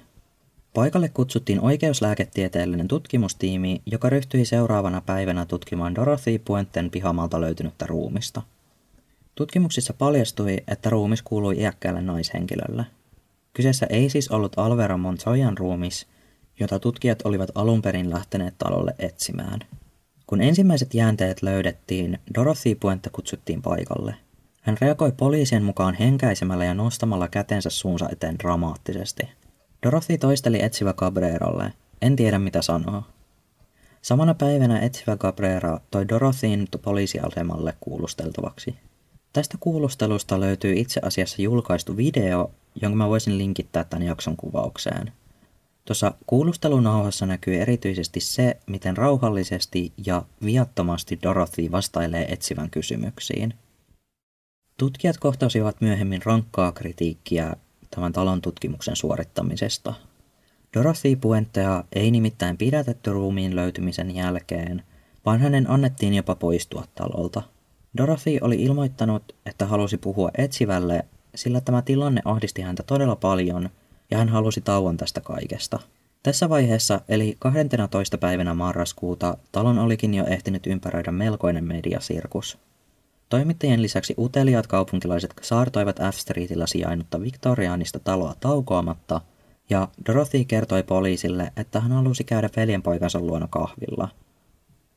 Paikalle 0.74 1.08
kutsuttiin 1.08 1.60
oikeuslääketieteellinen 1.60 2.88
tutkimustiimi, 2.88 3.82
joka 3.86 4.08
ryhtyi 4.08 4.44
seuraavana 4.44 5.00
päivänä 5.00 5.46
tutkimaan 5.46 5.94
Dorothy 5.94 6.38
Puenten 6.38 6.90
pihamalta 6.90 7.40
löytynyttä 7.40 7.86
ruumista– 7.86 8.42
Tutkimuksissa 9.34 9.92
paljastui, 9.92 10.56
että 10.68 10.90
ruumis 10.90 11.22
kuului 11.22 11.58
iäkkäälle 11.58 12.02
naishenkilölle. 12.02 12.84
Kyseessä 13.52 13.86
ei 13.90 14.10
siis 14.10 14.28
ollut 14.28 14.58
Alvera 14.58 14.96
Montoyan 14.96 15.58
ruumis, 15.58 16.06
jota 16.60 16.78
tutkijat 16.78 17.22
olivat 17.24 17.50
alun 17.54 17.82
perin 17.82 18.10
lähteneet 18.10 18.54
talolle 18.58 18.94
etsimään. 18.98 19.60
Kun 20.26 20.40
ensimmäiset 20.40 20.94
jäänteet 20.94 21.42
löydettiin, 21.42 22.18
Dorothy 22.34 22.74
Puente 22.74 23.10
kutsuttiin 23.10 23.62
paikalle. 23.62 24.14
Hän 24.62 24.76
reagoi 24.80 25.12
poliisien 25.12 25.62
mukaan 25.62 25.94
henkäisemällä 25.94 26.64
ja 26.64 26.74
nostamalla 26.74 27.28
kätensä 27.28 27.70
suunsa 27.70 28.08
eteen 28.12 28.38
dramaattisesti. 28.38 29.28
Dorothy 29.82 30.18
toisteli 30.18 30.62
etsivä 30.62 30.92
Cabreralle. 30.92 31.72
En 32.02 32.16
tiedä 32.16 32.38
mitä 32.38 32.62
sanoa. 32.62 33.02
Samana 34.02 34.34
päivänä 34.34 34.78
etsivä 34.78 35.16
Cabrera 35.16 35.80
toi 35.90 36.08
Dorothyin 36.08 36.68
poliisiasemalle 36.82 37.74
kuulusteltavaksi. 37.80 38.76
Tästä 39.32 39.56
kuulustelusta 39.60 40.40
löytyy 40.40 40.72
itse 40.76 41.00
asiassa 41.04 41.42
julkaistu 41.42 41.96
video, 41.96 42.50
jonka 42.82 42.96
mä 42.96 43.08
voisin 43.08 43.38
linkittää 43.38 43.84
tämän 43.84 44.06
jakson 44.06 44.36
kuvaukseen. 44.36 45.12
Tuossa 45.84 46.14
kuulustelunauhassa 46.26 47.26
näkyy 47.26 47.60
erityisesti 47.60 48.20
se, 48.20 48.56
miten 48.66 48.96
rauhallisesti 48.96 49.92
ja 50.06 50.22
viattomasti 50.44 51.18
Dorothy 51.22 51.70
vastailee 51.70 52.32
etsivän 52.32 52.70
kysymyksiin. 52.70 53.54
Tutkijat 54.78 55.16
kohtasivat 55.18 55.80
myöhemmin 55.80 56.22
rankkaa 56.24 56.72
kritiikkiä 56.72 57.56
tämän 57.90 58.12
talon 58.12 58.42
tutkimuksen 58.42 58.96
suorittamisesta. 58.96 59.94
Dorothy 60.76 61.16
Puentea 61.16 61.84
ei 61.92 62.10
nimittäin 62.10 62.56
pidätetty 62.56 63.12
ruumiin 63.12 63.56
löytymisen 63.56 64.14
jälkeen, 64.14 64.82
vaan 65.26 65.40
hänen 65.40 65.70
annettiin 65.70 66.14
jopa 66.14 66.34
poistua 66.34 66.84
talolta– 66.94 67.42
Dorothy 67.96 68.38
oli 68.40 68.62
ilmoittanut, 68.62 69.36
että 69.46 69.66
halusi 69.66 69.98
puhua 69.98 70.30
etsivälle, 70.38 71.04
sillä 71.34 71.60
tämä 71.60 71.82
tilanne 71.82 72.22
ahdisti 72.24 72.62
häntä 72.62 72.82
todella 72.82 73.16
paljon 73.16 73.70
ja 74.10 74.18
hän 74.18 74.28
halusi 74.28 74.60
tauon 74.60 74.96
tästä 74.96 75.20
kaikesta. 75.20 75.78
Tässä 76.22 76.48
vaiheessa, 76.48 77.00
eli 77.08 77.36
12. 77.38 78.18
päivänä 78.18 78.54
marraskuuta, 78.54 79.36
talon 79.52 79.78
olikin 79.78 80.14
jo 80.14 80.24
ehtinyt 80.26 80.66
ympäröidä 80.66 81.12
melkoinen 81.12 81.64
mediasirkus. 81.64 82.58
Toimittajien 83.28 83.82
lisäksi 83.82 84.14
uteliaat 84.18 84.66
kaupunkilaiset 84.66 85.34
saartoivat 85.42 85.96
F 86.12 86.14
Streetillä 86.14 86.66
sijainnutta 86.66 87.20
viktoriaanista 87.20 87.98
taloa 87.98 88.34
taukoamatta, 88.40 89.20
ja 89.70 89.88
Dorothy 90.06 90.44
kertoi 90.44 90.82
poliisille, 90.82 91.52
että 91.56 91.80
hän 91.80 91.92
halusi 91.92 92.24
käydä 92.24 92.50
veljenpoikansa 92.56 93.20
luona 93.20 93.48
kahvilla– 93.50 94.08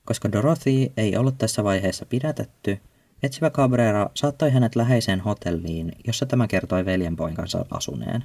koska 0.06 0.32
Dorothy 0.32 0.92
ei 0.98 1.18
ollut 1.18 1.38
tässä 1.38 1.64
vaiheessa 1.64 2.06
pidätetty, 2.06 2.80
etsivä 3.24 3.50
Cabrera 3.50 4.10
saattoi 4.14 4.52
hänet 4.52 4.76
läheiseen 4.76 5.20
hotelliin, 5.20 5.92
jossa 6.08 6.26
tämä 6.26 6.48
kertoi 6.48 6.86
veljenpoikansa 6.86 7.66
asuneen. 7.72 8.24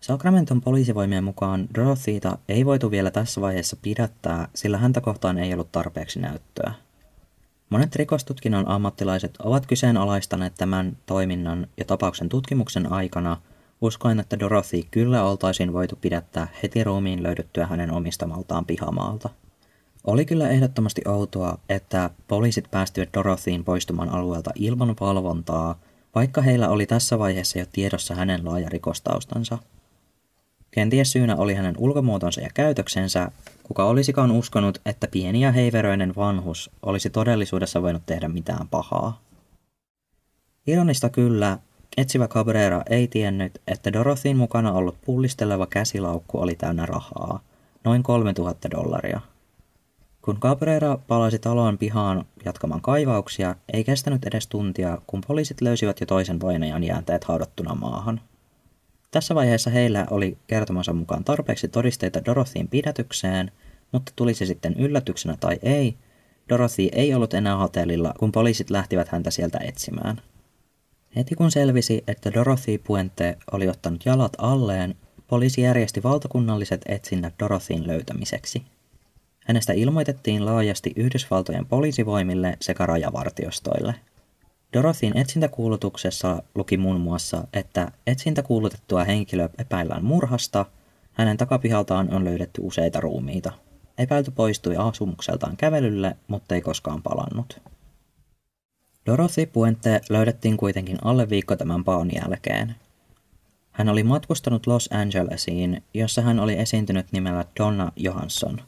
Sacramenton 0.00 0.60
poliisivoimien 0.60 1.24
mukaan 1.24 1.68
Dorothyta 1.74 2.38
ei 2.48 2.66
voitu 2.66 2.90
vielä 2.90 3.10
tässä 3.10 3.40
vaiheessa 3.40 3.76
pidättää, 3.82 4.48
sillä 4.54 4.78
häntä 4.78 5.00
kohtaan 5.00 5.38
ei 5.38 5.52
ollut 5.52 5.72
tarpeeksi 5.72 6.20
näyttöä. 6.20 6.72
Monet 7.70 7.96
rikostutkinnon 7.96 8.68
ammattilaiset 8.68 9.36
ovat 9.36 9.66
kyseenalaistaneet 9.66 10.54
tämän 10.54 10.96
toiminnan 11.06 11.66
ja 11.76 11.84
tapauksen 11.84 12.28
tutkimuksen 12.28 12.92
aikana, 12.92 13.36
uskoen, 13.80 14.20
että 14.20 14.38
Dorothy 14.38 14.82
kyllä 14.90 15.24
oltaisiin 15.24 15.72
voitu 15.72 15.98
pidättää 16.00 16.48
heti 16.62 16.84
ruumiin 16.84 17.22
löydettyä 17.22 17.66
hänen 17.66 17.90
omistamaltaan 17.90 18.64
pihamaalta. 18.64 19.28
Oli 20.08 20.24
kyllä 20.24 20.48
ehdottomasti 20.48 21.02
outoa, 21.06 21.58
että 21.68 22.10
poliisit 22.28 22.70
päästivät 22.70 23.08
Dorothyin 23.14 23.64
poistumaan 23.64 24.08
alueelta 24.08 24.50
ilman 24.54 24.96
valvontaa, 25.00 25.78
vaikka 26.14 26.42
heillä 26.42 26.68
oli 26.68 26.86
tässä 26.86 27.18
vaiheessa 27.18 27.58
jo 27.58 27.66
tiedossa 27.72 28.14
hänen 28.14 28.44
laaja 28.44 28.68
rikostaustansa. 28.68 29.58
Kenties 30.70 31.12
syynä 31.12 31.36
oli 31.36 31.54
hänen 31.54 31.74
ulkomuotonsa 31.78 32.40
ja 32.40 32.48
käytöksensä, 32.54 33.30
kuka 33.62 33.84
olisikaan 33.84 34.30
uskonut, 34.30 34.80
että 34.86 35.08
pieni 35.08 35.40
ja 35.40 35.52
heiveröinen 35.52 36.16
vanhus 36.16 36.70
olisi 36.82 37.10
todellisuudessa 37.10 37.82
voinut 37.82 38.02
tehdä 38.06 38.28
mitään 38.28 38.68
pahaa. 38.68 39.20
Ironista 40.66 41.08
kyllä, 41.08 41.58
etsivä 41.96 42.28
Cabrera 42.28 42.82
ei 42.90 43.08
tiennyt, 43.08 43.60
että 43.66 43.92
Dorothyn 43.92 44.36
mukana 44.36 44.72
ollut 44.72 44.96
pullisteleva 45.04 45.66
käsilaukku 45.66 46.40
oli 46.40 46.54
täynnä 46.54 46.86
rahaa, 46.86 47.40
noin 47.84 48.02
3000 48.02 48.70
dollaria. 48.70 49.20
Kun 50.22 50.40
Cabrera 50.40 50.98
palasi 51.06 51.38
taloon 51.38 51.78
pihaan 51.78 52.24
jatkamaan 52.44 52.80
kaivauksia, 52.80 53.54
ei 53.72 53.84
kestänyt 53.84 54.24
edes 54.24 54.46
tuntia, 54.46 54.98
kun 55.06 55.20
poliisit 55.26 55.60
löysivät 55.60 56.00
jo 56.00 56.06
toisen 56.06 56.40
vainajan 56.40 56.84
jäänteet 56.84 57.24
haudattuna 57.24 57.74
maahan. 57.74 58.20
Tässä 59.10 59.34
vaiheessa 59.34 59.70
heillä 59.70 60.06
oli 60.10 60.38
kertomansa 60.46 60.92
mukaan 60.92 61.24
tarpeeksi 61.24 61.68
todisteita 61.68 62.24
Dorothyin 62.24 62.68
pidätykseen, 62.68 63.52
mutta 63.92 64.12
tuli 64.16 64.34
se 64.34 64.46
sitten 64.46 64.74
yllätyksenä 64.74 65.36
tai 65.40 65.58
ei, 65.62 65.96
Dorothy 66.48 66.88
ei 66.92 67.14
ollut 67.14 67.34
enää 67.34 67.56
hotellilla, 67.56 68.14
kun 68.18 68.32
poliisit 68.32 68.70
lähtivät 68.70 69.08
häntä 69.08 69.30
sieltä 69.30 69.58
etsimään. 69.58 70.20
Heti 71.16 71.34
kun 71.34 71.50
selvisi, 71.50 72.04
että 72.06 72.32
Dorothy 72.32 72.78
Puente 72.78 73.36
oli 73.52 73.68
ottanut 73.68 74.06
jalat 74.06 74.32
alleen, 74.38 74.94
poliisi 75.26 75.60
järjesti 75.60 76.02
valtakunnalliset 76.02 76.80
etsinnät 76.86 77.34
Dorothyn 77.38 77.86
löytämiseksi. 77.86 78.62
Hänestä 79.48 79.72
ilmoitettiin 79.72 80.46
laajasti 80.46 80.92
Yhdysvaltojen 80.96 81.66
poliisivoimille 81.66 82.56
sekä 82.60 82.86
rajavartiostoille. 82.86 83.94
Dorothyn 84.72 85.16
etsintäkuulutuksessa 85.16 86.42
luki 86.54 86.76
muun 86.76 87.00
muassa, 87.00 87.44
että 87.52 87.92
etsintäkuulutettua 88.06 89.04
henkilöä 89.04 89.48
epäillään 89.58 90.04
murhasta, 90.04 90.66
hänen 91.12 91.36
takapihaltaan 91.36 92.14
on 92.14 92.24
löydetty 92.24 92.60
useita 92.64 93.00
ruumiita. 93.00 93.52
Epäilty 93.98 94.30
poistui 94.30 94.76
asumukseltaan 94.76 95.56
kävelylle, 95.56 96.16
mutta 96.26 96.54
ei 96.54 96.60
koskaan 96.60 97.02
palannut. 97.02 97.60
Dorothy 99.06 99.46
Puente 99.46 100.00
löydettiin 100.08 100.56
kuitenkin 100.56 100.98
alle 101.04 101.30
viikko 101.30 101.56
tämän 101.56 101.84
paon 101.84 102.10
jälkeen. 102.14 102.74
Hän 103.72 103.88
oli 103.88 104.02
matkustanut 104.02 104.66
Los 104.66 104.88
Angelesiin, 104.92 105.82
jossa 105.94 106.22
hän 106.22 106.40
oli 106.40 106.58
esiintynyt 106.58 107.06
nimellä 107.12 107.44
Donna 107.60 107.92
Johansson. 107.96 108.60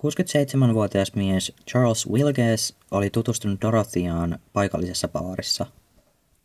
67-vuotias 0.00 1.14
mies 1.14 1.52
Charles 1.70 2.10
Wilges 2.10 2.76
oli 2.90 3.10
tutustunut 3.10 3.62
Dorothyaan 3.62 4.38
paikallisessa 4.52 5.08
baarissa. 5.08 5.66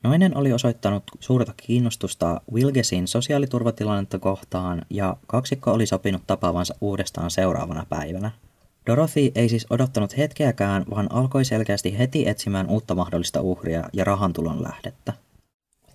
Nainen 0.04 0.38
oli 0.38 0.54
osoittanut 0.54 1.04
suurta 1.20 1.54
kiinnostusta 1.58 2.42
Wilgesin 2.54 3.08
sosiaaliturvatilannetta 3.08 4.20
kohtaan 4.20 4.82
ja 4.90 5.18
kaksikko 5.28 5.72
oli 5.72 5.86
sopinut 5.86 6.22
tapaavansa 6.28 6.76
uudestaan 6.82 7.32
seuraavana 7.32 7.86
päivänä– 7.90 8.32
Dorothy 8.90 9.32
ei 9.36 9.50
siis 9.50 9.68
odottanut 9.70 10.18
hetkeäkään, 10.18 10.86
vaan 10.90 11.12
alkoi 11.12 11.46
selkeästi 11.46 11.98
heti 11.98 12.28
etsimään 12.28 12.70
uutta 12.70 12.96
mahdollista 12.96 13.42
uhria 13.42 13.90
ja 13.94 14.04
rahantulon 14.04 14.64
lähdettä. 14.64 15.14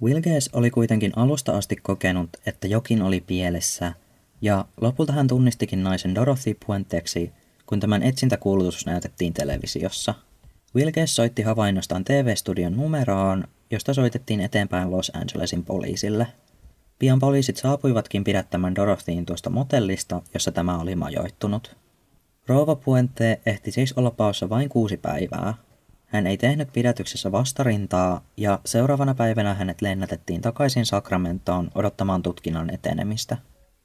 Wilges 0.02 0.50
oli 0.52 0.70
kuitenkin 0.70 1.12
alusta 1.16 1.52
asti 1.52 1.76
kokenut, 1.76 2.30
että 2.46 2.66
jokin 2.66 3.02
oli 3.02 3.20
pielessä, 3.20 3.92
ja 4.42 4.64
lopulta 4.80 5.12
hän 5.12 5.28
tunnistikin 5.28 5.82
naisen 5.82 6.14
Dorothy 6.14 6.56
Puenteksi, 6.66 7.32
kun 7.66 7.80
tämän 7.80 8.02
etsintäkuulutus 8.02 8.86
näytettiin 8.86 9.32
televisiossa. 9.32 10.14
Wilges 10.74 11.16
soitti 11.16 11.42
havainnostaan 11.42 12.04
TV-studion 12.04 12.76
numeroon, 12.76 13.44
josta 13.70 13.94
soitettiin 13.94 14.40
eteenpäin 14.40 14.90
Los 14.90 15.12
Angelesin 15.14 15.64
poliisille. 15.64 16.26
Pian 16.98 17.18
poliisit 17.18 17.56
saapuivatkin 17.56 18.24
pidättämään 18.24 18.74
Dorothyin 18.74 19.26
tuosta 19.26 19.50
motellista, 19.50 20.22
jossa 20.34 20.52
tämä 20.52 20.78
oli 20.78 20.96
majoittunut. 20.96 21.76
Rouva 22.46 22.74
Puente 22.74 23.40
ehti 23.46 23.72
siis 23.72 23.92
olla 23.92 24.10
paossa 24.10 24.48
vain 24.48 24.68
kuusi 24.68 24.96
päivää. 24.96 25.54
Hän 26.06 26.26
ei 26.26 26.36
tehnyt 26.36 26.72
pidätyksessä 26.72 27.32
vastarintaa 27.32 28.24
ja 28.36 28.60
seuraavana 28.64 29.14
päivänä 29.14 29.54
hänet 29.54 29.82
lennätettiin 29.82 30.40
takaisin 30.40 30.86
Sacramentoon 30.86 31.70
odottamaan 31.74 32.22
tutkinnan 32.22 32.74
etenemistä. 32.74 33.36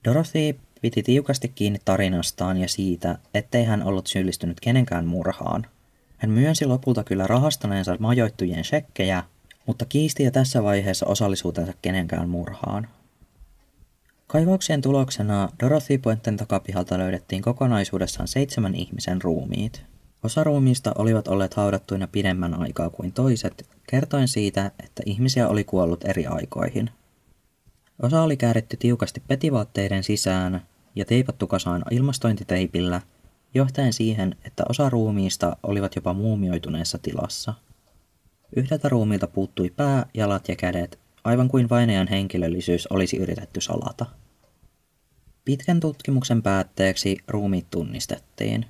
Dorothy 0.05 0.59
piti 0.81 1.03
tiukasti 1.03 1.47
kiinni 1.55 1.79
tarinastaan 1.85 2.57
ja 2.57 2.67
siitä, 2.67 3.17
ettei 3.33 3.63
hän 3.63 3.83
ollut 3.83 4.07
syyllistynyt 4.07 4.59
kenenkään 4.59 5.05
murhaan. 5.05 5.65
Hän 6.17 6.31
myönsi 6.31 6.65
lopulta 6.65 7.03
kyllä 7.03 7.27
rahastaneensa 7.27 7.95
majoittujien 7.99 8.63
shekkejä, 8.63 9.23
mutta 9.65 9.85
kiisti 9.85 10.23
jo 10.23 10.31
tässä 10.31 10.63
vaiheessa 10.63 11.05
osallisuutensa 11.05 11.73
kenenkään 11.81 12.29
murhaan. 12.29 12.87
Kaivauksien 14.27 14.81
tuloksena 14.81 15.49
Dorothy 15.63 15.97
Puenten 15.97 16.37
takapihalta 16.37 16.97
löydettiin 16.97 17.41
kokonaisuudessaan 17.41 18.27
seitsemän 18.27 18.75
ihmisen 18.75 19.21
ruumiit. 19.21 19.83
Osa 20.23 20.43
ruumiista 20.43 20.91
olivat 20.97 21.27
olleet 21.27 21.53
haudattuina 21.53 22.07
pidemmän 22.07 22.53
aikaa 22.53 22.89
kuin 22.89 23.11
toiset, 23.11 23.69
kertoen 23.89 24.27
siitä, 24.27 24.71
että 24.83 25.03
ihmisiä 25.05 25.47
oli 25.47 25.63
kuollut 25.63 26.05
eri 26.05 26.25
aikoihin. 26.25 26.89
Osa 28.01 28.21
oli 28.21 28.37
kääritty 28.37 28.77
tiukasti 28.77 29.23
petivaatteiden 29.27 30.03
sisään 30.03 30.61
ja 30.95 31.05
teipattu 31.05 31.47
kasaan 31.47 31.83
ilmastointiteipillä, 31.91 33.01
johtaen 33.53 33.93
siihen, 33.93 34.35
että 34.45 34.63
osa 34.69 34.89
ruumiista 34.89 35.57
olivat 35.63 35.95
jopa 35.95 36.13
muumioituneessa 36.13 36.97
tilassa. 36.97 37.53
Yhdeltä 38.55 38.89
ruumiilta 38.89 39.27
puuttui 39.27 39.69
pää, 39.69 40.05
jalat 40.13 40.49
ja 40.49 40.55
kädet, 40.55 40.99
aivan 41.23 41.47
kuin 41.47 41.69
vainajan 41.69 42.07
henkilöllisyys 42.07 42.87
olisi 42.87 43.17
yritetty 43.17 43.61
salata. 43.61 44.05
Pitkän 45.45 45.79
tutkimuksen 45.79 46.43
päätteeksi 46.43 47.17
ruumiit 47.27 47.65
tunnistettiin. 47.71 48.65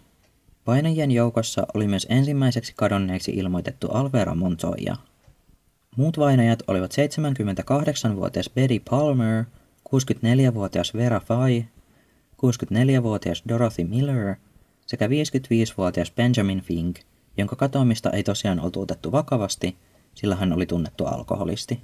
Vainajien 0.68 1.12
joukossa 1.12 1.68
oli 1.74 1.88
myös 1.88 2.08
ensimmäiseksi 2.10 2.74
kadonneeksi 2.76 3.32
ilmoitettu 3.32 3.88
Alvera 3.88 4.36
Montoya. 4.36 4.96
Muut 5.98 6.18
vainajat 6.18 6.64
olivat 6.68 6.92
78-vuotias 6.92 8.50
Betty 8.56 8.82
Palmer, 8.90 9.46
64-vuotias 9.90 10.94
Vera 10.94 11.20
Fay, 11.20 11.64
64-vuotias 12.40 13.44
Dorothy 13.50 13.84
Miller 13.84 14.36
sekä 14.86 15.08
55-vuotias 15.08 16.12
Benjamin 16.12 16.62
Fink, 16.62 17.00
jonka 17.38 17.56
katoamista 17.56 18.10
ei 18.10 18.24
tosiaan 18.24 18.60
oltu 18.60 18.82
otettu 18.82 19.12
vakavasti, 19.12 19.78
sillä 20.16 20.36
hän 20.36 20.54
oli 20.54 20.66
tunnettu 20.66 21.06
alkoholisti. 21.06 21.82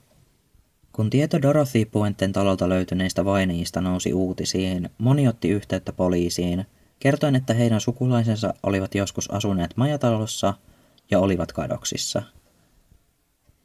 Kun 0.92 1.10
tieto 1.10 1.42
Dorothy 1.42 1.86
Puenten 1.86 2.34
talolta 2.34 2.70
löytyneistä 2.70 3.26
vainajista 3.26 3.82
nousi 3.82 4.14
uutisiin, 4.14 4.90
moni 4.98 5.28
otti 5.28 5.50
yhteyttä 5.50 5.94
poliisiin, 5.94 6.66
kertoen, 7.00 7.36
että 7.36 7.54
heidän 7.54 7.82
sukulaisensa 7.82 8.54
olivat 8.64 8.96
joskus 8.96 9.32
asuneet 9.32 9.78
majatalossa 9.78 10.54
ja 11.12 11.20
olivat 11.20 11.52
kadoksissa. 11.52 12.24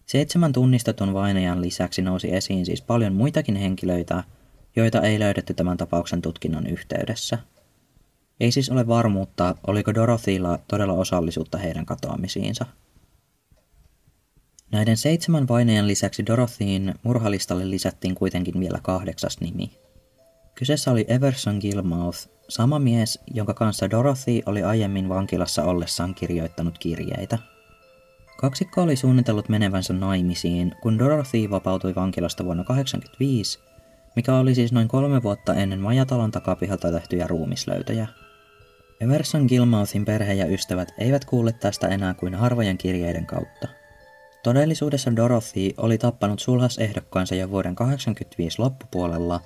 Seitsemän 0.06 0.52
tunnistetun 0.52 1.14
vainajan 1.14 1.62
lisäksi 1.62 2.02
nousi 2.02 2.34
esiin 2.34 2.66
siis 2.66 2.82
paljon 2.82 3.12
muitakin 3.14 3.56
henkilöitä, 3.56 4.24
joita 4.76 5.00
ei 5.00 5.18
löydetty 5.18 5.54
tämän 5.54 5.76
tapauksen 5.76 6.22
tutkinnon 6.22 6.66
yhteydessä. 6.66 7.38
Ei 8.40 8.52
siis 8.52 8.70
ole 8.70 8.86
varmuutta, 8.86 9.54
oliko 9.66 9.94
Dorothylla 9.94 10.58
todella 10.68 10.92
osallisuutta 10.92 11.58
heidän 11.58 11.86
katoamisiinsa. 11.86 12.66
Näiden 14.72 14.96
seitsemän 14.96 15.48
vainajan 15.48 15.88
lisäksi 15.88 16.26
Dorothyin 16.26 16.94
murhalistalle 17.02 17.70
lisättiin 17.70 18.14
kuitenkin 18.14 18.60
vielä 18.60 18.78
kahdeksas 18.82 19.40
nimi. 19.40 19.70
Kyseessä 20.54 20.90
oli 20.90 21.04
Everson 21.08 21.58
Gilmouth, 21.60 22.28
sama 22.48 22.78
mies, 22.78 23.18
jonka 23.34 23.54
kanssa 23.54 23.90
Dorothy 23.90 24.42
oli 24.46 24.62
aiemmin 24.62 25.08
vankilassa 25.08 25.64
ollessaan 25.64 26.14
kirjoittanut 26.14 26.78
kirjeitä. 26.78 27.38
Kaksikko 28.36 28.82
oli 28.82 28.96
suunnitellut 28.96 29.48
menevänsä 29.48 29.92
naimisiin, 29.92 30.74
kun 30.82 30.98
Dorothy 30.98 31.50
vapautui 31.50 31.94
vankilasta 31.94 32.44
vuonna 32.44 32.64
1985, 32.64 33.58
mikä 34.16 34.34
oli 34.34 34.54
siis 34.54 34.72
noin 34.72 34.88
kolme 34.88 35.22
vuotta 35.22 35.54
ennen 35.54 35.80
majatalon 35.80 36.30
takapihalta 36.30 36.92
tehtyjä 36.92 37.26
ruumislöytöjä. 37.26 38.06
Everson 39.00 39.46
Gilmouthin 39.46 40.04
perhe 40.04 40.32
ja 40.32 40.46
ystävät 40.46 40.88
eivät 40.98 41.24
kuule 41.24 41.52
tästä 41.52 41.88
enää 41.88 42.14
kuin 42.14 42.34
harvojen 42.34 42.78
kirjeiden 42.78 43.26
kautta– 43.26 43.68
Todellisuudessa 44.42 45.16
Dorothy 45.16 45.70
oli 45.76 45.98
tappanut 45.98 46.40
sulhasehdokkaansa 46.40 47.34
jo 47.34 47.50
vuoden 47.50 47.74
1985 47.74 48.58
loppupuolella 48.58 49.40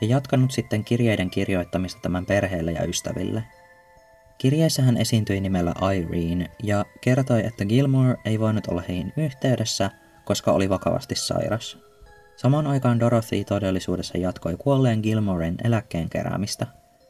ja 0.00 0.06
jatkanut 0.06 0.50
sitten 0.50 0.84
kirjeiden 0.84 1.30
kirjoittamista 1.30 2.00
tämän 2.02 2.26
perheelle 2.26 2.72
ja 2.72 2.84
ystäville. 2.84 3.44
Kirjeessä 4.38 4.82
hän 4.82 4.96
esiintyi 4.96 5.40
nimellä 5.40 5.74
Irene 5.94 6.50
ja 6.62 6.84
kertoi, 7.00 7.46
että 7.46 7.64
Gilmore 7.64 8.16
ei 8.24 8.40
voinut 8.40 8.66
olla 8.66 8.82
heihin 8.88 9.12
yhteydessä, 9.16 9.90
koska 10.24 10.52
oli 10.52 10.68
vakavasti 10.68 11.14
sairas. 11.14 11.78
Samaan 12.38 12.66
aikaan 12.66 13.00
Dorothy 13.00 13.44
todellisuudessa 13.44 14.18
jatkoi 14.18 14.56
kuolleen 14.58 15.00
Gilmoren 15.00 15.54
eläkkeen 15.64 16.08
keräämistä, 16.08 16.66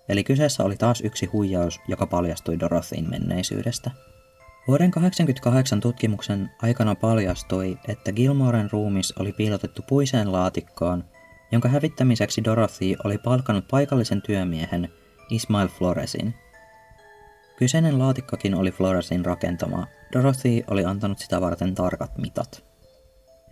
eli 0.08 0.24
kyseessä 0.24 0.64
oli 0.64 0.76
taas 0.76 1.00
yksi 1.00 1.26
huijaus, 1.26 1.80
joka 1.88 2.06
paljastui 2.06 2.60
Dorothyin 2.60 3.10
menneisyydestä. 3.10 3.90
Vuoden 4.68 4.90
1988 4.90 5.80
tutkimuksen 5.80 6.50
aikana 6.62 6.94
paljastui, 6.94 7.78
että 7.88 8.12
Gilmoren 8.12 8.68
ruumis 8.72 9.12
oli 9.18 9.32
piilotettu 9.32 9.82
puiseen 9.88 10.32
laatikkoon, 10.32 11.04
jonka 11.52 11.68
hävittämiseksi 11.68 12.44
Dorothy 12.44 12.96
oli 13.04 13.18
palkannut 13.18 13.68
paikallisen 13.68 14.22
työmiehen 14.22 14.88
Ismail 15.30 15.68
Floresin. 15.68 16.34
Kyseinen 17.56 17.98
laatikkokin 17.98 18.54
oli 18.54 18.70
Floresin 18.70 19.24
rakentama. 19.24 19.86
Dorothy 20.12 20.62
oli 20.70 20.84
antanut 20.84 21.18
sitä 21.18 21.40
varten 21.40 21.74
tarkat 21.74 22.18
mitat. 22.18 22.67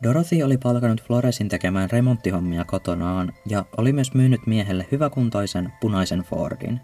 Dorothy 0.02 0.42
oli 0.42 0.59
palkannut 0.59 1.02
Floresin 1.02 1.48
tekemään 1.48 1.90
remonttihommia 1.90 2.64
kotonaan 2.64 3.32
ja 3.48 3.64
oli 3.76 3.92
myös 3.92 4.14
myynyt 4.14 4.46
miehelle 4.46 4.87
hyväkuntoisen 4.92 5.72
punaisen 5.80 6.20
Fordin. 6.20 6.80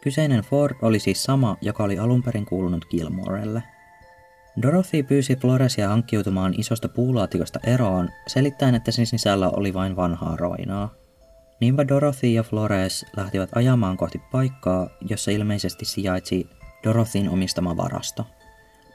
Kyseinen 0.00 0.40
Ford 0.40 0.76
oli 0.82 0.98
siis 0.98 1.24
sama, 1.24 1.56
joka 1.60 1.84
oli 1.84 1.98
alun 1.98 2.22
perin 2.22 2.46
kuulunut 2.46 2.84
Gilmorelle. 2.84 3.62
Dorothy 4.62 5.02
pyysi 5.02 5.36
Floresia 5.36 5.88
hankkiutumaan 5.88 6.54
isosta 6.58 6.88
puulaatikosta 6.88 7.60
eroon, 7.66 8.08
selittäen, 8.26 8.74
että 8.74 8.90
sen 8.90 9.06
sisällä 9.06 9.50
oli 9.50 9.74
vain 9.74 9.96
vanhaa 9.96 10.36
roinaa. 10.36 10.94
Niinpä 11.60 11.88
Dorothy 11.88 12.26
ja 12.26 12.42
Flores 12.42 13.06
lähtivät 13.16 13.50
ajamaan 13.54 13.96
kohti 13.96 14.22
paikkaa, 14.32 14.88
jossa 15.08 15.30
ilmeisesti 15.30 15.84
sijaitsi 15.84 16.50
Dorothyn 16.84 17.28
omistama 17.28 17.76
varasto. 17.76 18.26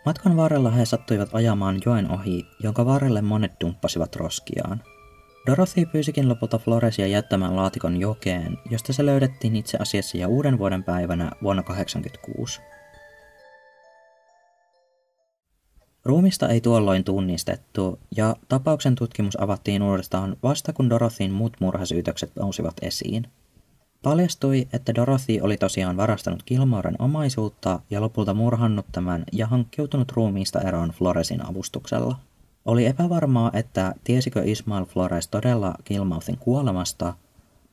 Matkan 0.10 0.38
varrella 0.38 0.72
he 0.72 0.86
sattuivat 0.86 1.30
ajamaan 1.34 1.82
joen 1.86 2.12
ohi, 2.12 2.48
jonka 2.60 2.86
varrelle 2.86 3.22
monet 3.22 3.52
dumppasivat 3.62 4.16
roskiaan. 4.16 4.84
Dorothy 5.48 5.86
pyysikin 5.86 6.30
lopulta 6.30 6.58
Floresia 6.58 7.08
jättämään 7.08 7.56
laatikon 7.56 8.00
jokeen, 8.00 8.58
josta 8.70 8.94
se 8.94 9.06
löydettiin 9.06 9.56
itse 9.56 9.78
asiassa 9.78 10.18
jo 10.18 10.28
uuden 10.28 10.60
vuoden 10.60 10.84
päivänä 10.84 11.32
vuonna 11.44 11.64
1986. 11.64 12.62
Ruumista 16.06 16.50
ei 16.50 16.62
tuolloin 16.62 17.04
tunnistettu, 17.04 18.00
ja 18.18 18.36
tapauksen 18.48 18.96
tutkimus 18.96 19.42
avattiin 19.42 19.84
uudestaan 19.84 20.38
vasta 20.44 20.74
kun 20.74 20.90
Dorothyn 20.90 21.32
muut 21.32 21.58
murhasyytökset 21.60 22.32
nousivat 22.36 22.76
esiin. 22.82 23.28
Paljastui, 24.04 24.68
että 24.74 24.96
Dorothy 24.96 25.40
oli 25.42 25.58
tosiaan 25.58 25.98
varastanut 25.98 26.44
Gilmoren 26.44 26.96
omaisuutta 27.00 27.80
ja 27.90 28.02
lopulta 28.02 28.34
murhannut 28.34 28.86
tämän 28.92 29.24
ja 29.32 29.48
hankkiutunut 29.48 30.12
ruumiista 30.12 30.62
eroon 30.62 30.90
Floresin 30.90 31.46
avustuksella. 31.46 32.16
Oli 32.66 32.86
epävarmaa, 32.86 33.52
että 33.54 33.94
tiesikö 34.04 34.42
Ismail 34.46 34.86
Flores 34.86 35.28
todella 35.28 35.76
Gilmouthin 35.86 36.38
kuolemasta, 36.38 37.14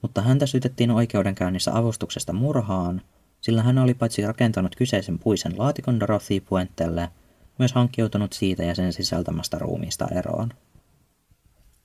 mutta 0.03 0.23
häntä 0.23 0.47
syytettiin 0.47 0.91
oikeudenkäynnissä 0.91 1.77
avustuksesta 1.77 2.33
murhaan, 2.33 3.03
sillä 3.41 3.63
hän 3.63 3.79
oli 3.79 3.95
paitsi 3.95 4.27
rakentanut 4.27 4.77
kyseisen 4.77 5.19
puisen 5.19 5.59
laatikon 5.59 6.01
Dorothy 6.01 6.41
Puentelle, 6.41 7.09
myös 7.59 7.73
hankkiutunut 7.73 8.33
siitä 8.33 8.63
ja 8.63 8.75
sen 8.75 8.93
sisältämästä 8.93 9.59
ruumiista 9.59 10.09
eroon. 10.15 10.49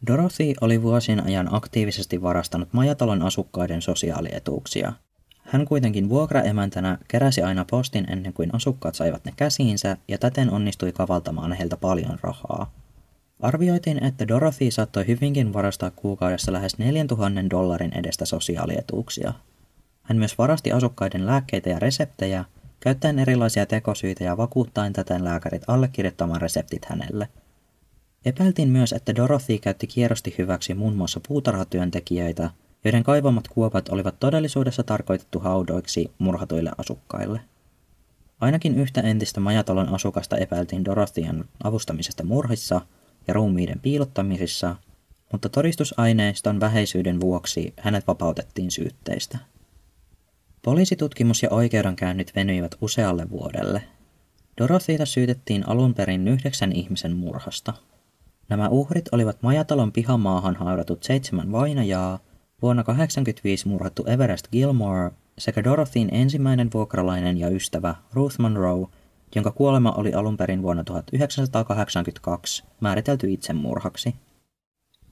Dorothy 0.07 0.53
oli 0.61 0.81
vuosien 0.81 1.25
ajan 1.25 1.55
aktiivisesti 1.55 2.21
varastanut 2.21 2.69
majatalon 2.71 3.21
asukkaiden 3.21 3.81
sosiaalietuuksia. 3.81 4.93
Hän 5.39 5.65
kuitenkin 5.65 6.09
vuokraemäntänä 6.09 6.97
keräsi 7.07 7.41
aina 7.41 7.65
postin 7.71 8.11
ennen 8.11 8.33
kuin 8.33 8.55
asukkaat 8.55 8.95
saivat 8.95 9.25
ne 9.25 9.33
käsiinsä 9.35 9.97
ja 10.07 10.17
täten 10.17 10.51
onnistui 10.51 10.91
kavaltamaan 10.91 11.53
heiltä 11.53 11.77
paljon 11.77 12.19
rahaa. 12.21 12.71
Arvioitiin, 13.39 14.03
että 14.03 14.27
Dorothy 14.27 14.71
saattoi 14.71 15.07
hyvinkin 15.07 15.53
varastaa 15.53 15.91
kuukaudessa 15.91 16.53
lähes 16.53 16.77
4000 16.77 17.49
dollarin 17.49 17.97
edestä 17.97 18.25
sosiaalietuuksia. 18.25 19.33
Hän 20.03 20.17
myös 20.17 20.37
varasti 20.37 20.71
asukkaiden 20.71 21.25
lääkkeitä 21.25 21.69
ja 21.69 21.79
reseptejä, 21.79 22.45
käyttäen 22.79 23.19
erilaisia 23.19 23.65
tekosyitä 23.65 24.23
ja 24.23 24.37
vakuuttaen 24.37 24.93
täten 24.93 25.23
lääkärit 25.23 25.63
allekirjoittamaan 25.67 26.41
reseptit 26.41 26.85
hänelle– 26.85 27.27
Epäiltiin 28.25 28.69
myös, 28.69 28.93
että 28.93 29.15
Dorothy 29.15 29.57
käytti 29.57 29.87
kierrosti 29.87 30.35
hyväksi 30.37 30.73
muun 30.73 30.95
muassa 30.95 31.21
puutarhatyöntekijöitä, 31.27 32.49
joiden 32.83 33.03
kaivamat 33.03 33.47
kuopat 33.47 33.89
olivat 33.89 34.19
todellisuudessa 34.19 34.83
tarkoitettu 34.83 35.39
haudoiksi 35.39 36.11
murhatuille 36.17 36.71
asukkaille. 36.77 37.41
Ainakin 38.41 38.75
yhtä 38.75 39.01
entistä 39.01 39.39
majatalon 39.39 39.89
asukasta 39.89 40.37
epäiltiin 40.37 40.85
Dorothyan 40.85 41.45
avustamisesta 41.63 42.23
murhissa 42.23 42.81
ja 43.27 43.33
ruumiiden 43.33 43.79
piilottamisissa, 43.79 44.75
mutta 45.31 45.49
todistusaineiston 45.49 46.59
vähäisyyden 46.59 47.21
vuoksi 47.21 47.73
hänet 47.79 48.07
vapautettiin 48.07 48.71
syytteistä. 48.71 49.37
Poliisitutkimus 50.61 51.43
ja 51.43 51.49
oikeudenkäynnit 51.49 52.35
venyivät 52.35 52.75
usealle 52.81 53.29
vuodelle. 53.29 53.83
Dorothyta 54.57 55.05
syytettiin 55.05 55.69
alun 55.69 55.93
perin 55.93 56.27
yhdeksän 56.27 56.71
ihmisen 56.71 57.15
murhasta– 57.15 57.73
Nämä 58.51 58.69
uhrit 58.69 59.09
olivat 59.11 59.37
majatalon 59.41 59.91
pihamaahan 59.91 60.55
haudatut 60.55 61.03
seitsemän 61.03 61.51
vainajaa, 61.51 62.19
vuonna 62.61 62.83
1985 62.83 63.67
murhattu 63.67 64.05
Everest 64.05 64.47
Gilmore 64.51 65.11
sekä 65.37 65.63
Dorothyn 65.63 66.09
ensimmäinen 66.11 66.69
vuokralainen 66.73 67.37
ja 67.37 67.49
ystävä 67.49 67.95
Ruth 68.13 68.39
Monroe, 68.39 68.87
jonka 69.35 69.51
kuolema 69.51 69.91
oli 69.91 70.13
alun 70.13 70.37
perin 70.37 70.61
vuonna 70.61 70.83
1982 70.83 72.63
määritelty 72.81 73.33
itsemurhaksi. 73.33 74.15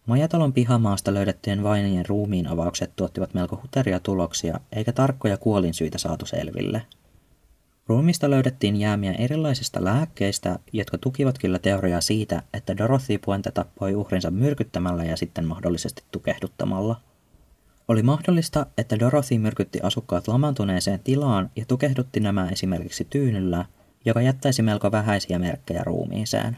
Majatalon 0.06 0.54
pihamaasta 0.54 1.13
löydettyjen 1.13 1.63
vainajien 1.63 2.06
ruumiin 2.06 2.47
avaukset 2.47 2.91
tuottivat 2.95 3.34
melko 3.34 3.60
huteria 3.63 3.99
tuloksia, 3.99 4.60
eikä 4.71 4.91
tarkkoja 4.91 5.38
kuolinsyitä 5.38 5.97
saatu 5.97 6.25
selville– 6.25 6.82
Ruumista 7.89 8.30
löydettiin 8.30 8.75
jäämiä 8.75 9.12
erilaisista 9.12 9.84
lääkkeistä, 9.84 10.60
jotka 10.73 10.97
tukivat 10.97 11.38
kyllä 11.38 11.60
teoriaa 11.60 12.02
siitä, 12.02 12.43
että 12.54 12.78
Dorothy 12.78 13.17
Puente 13.17 13.52
tappoi 13.52 13.95
uhrinsa 13.95 14.32
myrkyttämällä 14.32 15.04
ja 15.04 15.17
sitten 15.17 15.45
mahdollisesti 15.45 16.04
tukehduttamalla. 16.12 17.02
Oli 17.88 18.04
mahdollista, 18.04 18.65
että 18.78 18.99
Dorothy 18.99 19.38
myrkytti 19.38 19.80
asukkaat 19.84 20.28
lamantuneeseen 20.28 20.99
tilaan 20.99 21.49
ja 21.56 21.65
tukehdutti 21.65 22.19
nämä 22.19 22.49
esimerkiksi 22.49 23.08
tyynyllä, 23.10 23.65
joka 24.06 24.21
jättäisi 24.21 24.62
melko 24.62 24.91
vähäisiä 24.91 25.39
merkkejä 25.39 25.84
ruumiiseen. 25.84 26.58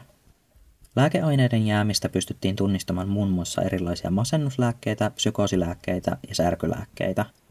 Lääkeaineiden 0.96 1.66
jäämistä 1.66 2.08
pystyttiin 2.08 2.56
tunnistamaan 2.56 3.08
muun 3.08 3.30
muassa 3.30 3.62
erilaisia 3.62 4.10
masennuslääkkeitä, 4.10 5.10
psykoosilääkkeitä 5.10 6.16
ja 6.28 6.34
särkylääkkeitä– 6.34 7.24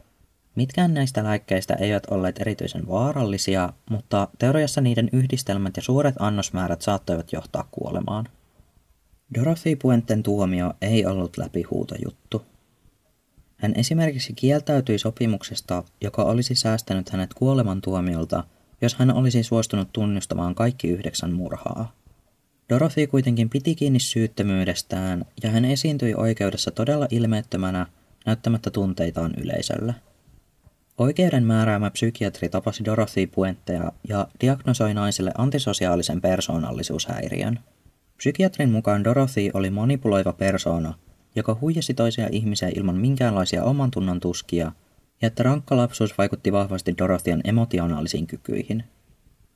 Mitkään 0.56 0.94
näistä 0.94 1.24
lääkkeistä 1.24 1.74
eivät 1.74 2.06
olleet 2.06 2.42
erityisen 2.42 2.88
vaarallisia, 2.88 3.74
mutta 3.90 4.28
teoriassa 4.40 4.82
niiden 4.82 5.10
yhdistelmät 5.14 5.78
ja 5.78 5.82
suuret 5.82 6.16
annosmäärät 6.20 6.82
saattoivat 6.82 7.34
johtaa 7.34 7.68
kuolemaan. 7.72 8.26
Dorothy 9.36 9.76
Puenten 9.76 10.24
tuomio 10.24 10.74
ei 10.82 11.06
ollut 11.06 11.38
läpihuutojuttu. 11.38 12.46
Hän 13.58 13.74
esimerkiksi 13.76 14.34
kieltäytyi 14.34 15.00
sopimuksesta, 15.00 15.84
joka 16.02 16.24
olisi 16.24 16.56
säästänyt 16.56 17.10
hänet 17.10 17.34
kuolemantuomiolta, 17.34 18.44
jos 18.82 18.96
hän 18.96 19.14
olisi 19.14 19.44
suostunut 19.44 19.94
tunnustamaan 19.94 20.56
kaikki 20.56 20.88
yhdeksän 20.88 21.34
murhaa. 21.34 21.92
Dorothy 22.70 23.08
kuitenkin 23.08 23.50
piti 23.50 23.76
kiinni 23.76 24.00
syyttömyydestään 24.00 25.26
ja 25.44 25.52
hän 25.52 25.66
esiintyi 25.66 26.14
oikeudessa 26.14 26.72
todella 26.72 27.08
ilmeettömänä, 27.10 27.88
näyttämättä 28.26 28.72
tunteitaan 28.72 29.34
yleisölle. 29.38 29.96
Oikeuden 31.02 31.44
määräämä 31.44 31.90
psykiatri 31.90 32.50
tapasi 32.50 32.86
Dorothy 32.86 33.28
Puentteja 33.28 33.92
ja 34.10 34.28
diagnosoi 34.42 34.94
naiselle 34.94 35.32
antisosiaalisen 35.38 36.22
persoonallisuushäiriön. 36.22 37.60
Psykiatrin 38.18 38.70
mukaan 38.70 39.04
Dorothy 39.04 39.50
oli 39.54 39.70
manipuloiva 39.70 40.34
persoona, 40.34 40.94
joka 41.36 41.58
huijasi 41.62 41.94
toisia 41.94 42.28
ihmisiä 42.32 42.72
ilman 42.76 42.96
minkäänlaisia 42.96 43.64
oman 43.64 43.92
tunnon 43.92 44.20
tuskia, 44.20 44.72
ja 45.22 45.28
että 45.28 45.44
rankka 45.44 45.78
lapsuus 45.78 46.18
vaikutti 46.18 46.52
vahvasti 46.52 46.96
Dorothyan 46.98 47.42
emotionaalisiin 47.44 48.28
kykyihin. 48.28 48.84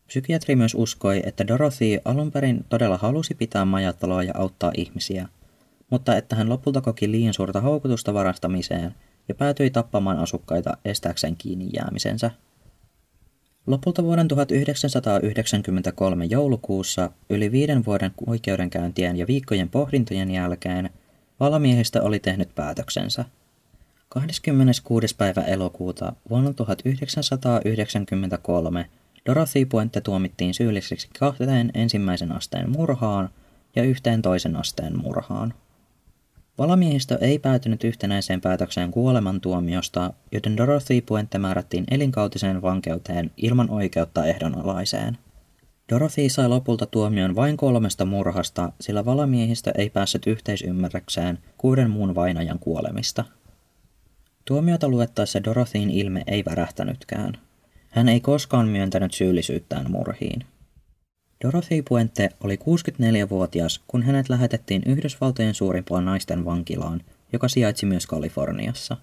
Psykiatri 0.08 0.56
myös 0.56 0.76
uskoi, 0.76 1.22
että 1.26 1.48
Dorothy 1.48 2.00
alun 2.06 2.32
perin 2.32 2.66
todella 2.70 2.98
halusi 2.98 3.36
pitää 3.36 3.66
majataloa 3.66 4.24
ja 4.24 4.34
auttaa 4.36 4.72
ihmisiä, 4.78 5.30
mutta 5.90 6.18
että 6.18 6.36
hän 6.36 6.50
lopulta 6.50 6.82
koki 6.82 7.12
liian 7.12 7.34
suurta 7.34 7.62
houkutusta 7.62 8.14
varastamiseen– 8.14 8.96
ja 9.28 9.36
päätyi 9.36 9.70
tappamaan 9.70 10.20
asukkaita 10.20 10.78
estääkseen 10.86 11.36
kiinni 11.36 11.70
jäämisensä. 11.74 12.32
Lopulta 13.68 14.04
vuoden 14.04 14.28
1993 14.28 16.26
joulukuussa, 16.26 17.10
yli 17.30 17.52
viiden 17.52 17.86
vuoden 17.86 18.12
oikeudenkäyntien 18.28 19.18
ja 19.18 19.28
viikkojen 19.28 19.70
pohdintojen 19.70 20.32
jälkeen, 20.32 20.90
valamiehistä 21.40 22.02
oli 22.02 22.20
tehnyt 22.20 22.56
päätöksensä. 22.56 23.26
26. 24.10 25.16
päivä 25.16 25.42
elokuuta 25.42 26.14
vuonna 26.30 26.54
1993 26.54 28.90
Dorothy 29.26 29.66
Puente 29.66 30.02
tuomittiin 30.02 30.54
syylliseksi 30.54 31.10
kahteen 31.20 31.72
ensimmäisen 31.74 32.32
asteen 32.32 32.70
murhaan 32.70 33.30
ja 33.76 33.84
yhteen 33.84 34.22
toisen 34.22 34.56
asteen 34.56 34.98
murhaan. 34.98 35.54
Valamiehistö 36.58 37.18
ei 37.22 37.40
päätynyt 37.40 37.84
yhtenäiseen 37.84 38.42
päätökseen 38.42 38.92
kuolemantuomiosta, 38.92 40.14
joten 40.32 40.58
Dorothy 40.58 41.02
Puente 41.02 41.38
määrättiin 41.38 41.84
elinkautiseen 41.92 42.62
vankeuteen 42.62 43.32
ilman 43.38 43.70
oikeutta 43.70 44.26
ehdonalaiseen. 44.26 45.18
Dorothy 45.92 46.30
sai 46.30 46.50
lopulta 46.50 46.86
tuomion 46.86 47.36
vain 47.36 47.58
kolmesta 47.58 48.06
murhasta, 48.06 48.72
sillä 48.82 49.06
valamiehistö 49.06 49.72
ei 49.78 49.90
päässyt 49.90 50.28
yhteisymmärrykseen 50.28 51.40
kuuden 51.58 51.90
muun 51.90 52.16
vainajan 52.16 52.60
kuolemista. 52.60 53.26
Tuomiota 54.46 54.90
luettaessa 54.90 55.44
Dorothyin 55.44 55.90
ilme 55.90 56.24
ei 56.28 56.46
värähtänytkään. 56.46 57.38
Hän 57.90 58.10
ei 58.10 58.20
koskaan 58.20 58.68
myöntänyt 58.68 59.14
syyllisyyttään 59.14 59.92
murhiin. 59.92 60.46
Dorothy 61.44 61.82
Puente 61.82 62.30
oli 62.44 62.56
64-vuotias, 62.56 63.82
kun 63.88 64.04
hänet 64.04 64.30
lähetettiin 64.30 64.84
Yhdysvaltojen 64.86 65.54
suurimpaan 65.54 66.06
naisten 66.06 66.46
vankilaan, 66.46 67.02
joka 67.34 67.48
sijaitsi 67.48 67.86
myös 67.86 68.08
Kaliforniassa. 68.08 68.98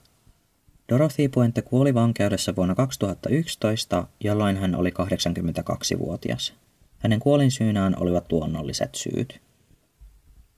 Dorothy 0.89 1.29
Puente 1.29 1.63
kuoli 1.63 1.95
vankeudessa 1.95 2.57
vuonna 2.57 2.75
2011, 2.75 4.07
jolloin 4.21 4.57
hän 4.57 4.75
oli 4.75 4.91
82-vuotias. 4.91 6.55
Hänen 6.99 7.21
kuolinsyynään 7.21 8.03
olivat 8.03 8.33
luonnolliset 8.33 8.95
syyt. 8.95 9.41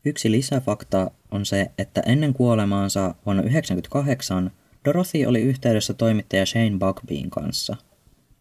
Yksi 0.05 0.31
lisäfakta 0.31 1.11
on 1.31 1.47
se, 1.47 1.70
että 1.79 2.01
ennen 2.07 2.35
kuolemaansa 2.35 3.01
vuonna 3.01 3.43
1998 3.43 4.51
Dorothy 4.85 5.25
oli 5.27 5.41
yhteydessä 5.41 5.95
toimittaja 5.95 6.47
Shane 6.47 6.79
Bugbeen 6.79 7.31
kanssa. 7.31 7.77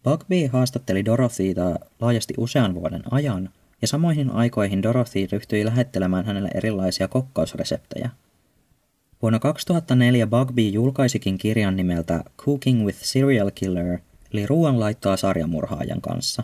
Bugby 0.04 0.46
haastatteli 0.52 1.04
Dorothyta 1.04 1.78
laajasti 2.00 2.34
usean 2.38 2.74
vuoden 2.74 3.02
ajan, 3.10 3.50
ja 3.82 3.88
samoihin 3.88 4.30
aikoihin 4.30 4.82
Dorothy 4.82 5.26
ryhtyi 5.32 5.64
lähettelemään 5.64 6.24
hänelle 6.24 6.50
erilaisia 6.54 7.08
kokkausreseptejä. 7.08 8.10
Vuonna 9.22 9.38
2004 9.38 10.26
Bugby 10.26 10.68
julkaisikin 10.68 11.38
kirjan 11.38 11.76
nimeltä 11.76 12.24
Cooking 12.38 12.84
with 12.84 12.98
Serial 13.02 13.50
Killer, 13.54 13.98
eli 14.32 14.46
ruoanlaittoa 14.46 15.16
sarjamurhaajan 15.16 16.00
kanssa. 16.00 16.42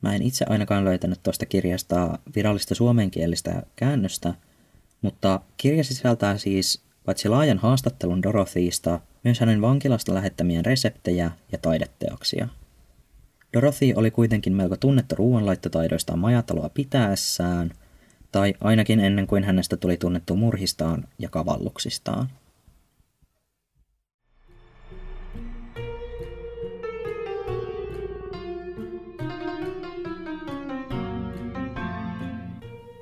Mä 0.00 0.14
en 0.14 0.22
itse 0.22 0.44
ainakaan 0.48 0.84
löytänyt 0.84 1.22
tuosta 1.22 1.46
kirjasta 1.46 2.18
virallista 2.36 2.74
suomenkielistä 2.74 3.62
käännöstä, 3.76 4.34
mutta 5.02 5.40
kirja 5.56 5.84
sisältää 5.84 6.38
siis 6.38 6.82
paitsi 7.04 7.28
laajan 7.28 7.58
haastattelun 7.58 8.22
Dorothyista, 8.22 9.00
myös 9.24 9.40
hänen 9.40 9.60
vankilasta 9.60 10.14
lähettämien 10.14 10.64
reseptejä 10.64 11.30
ja 11.52 11.58
taideteoksia. 11.58 12.48
Dorothy 13.54 13.92
oli 13.96 14.10
kuitenkin 14.10 14.52
melko 14.52 14.76
tunnettu 14.76 15.14
ruoanlaittotaidoistaan 15.14 16.18
majataloa 16.18 16.68
pitäessään, 16.68 17.70
tai 18.32 18.54
ainakin 18.60 19.00
ennen 19.00 19.26
kuin 19.26 19.44
hänestä 19.44 19.76
tuli 19.76 19.96
tunnettu 19.96 20.36
murhistaan 20.36 21.04
ja 21.18 21.28
kavalluksistaan. 21.28 22.28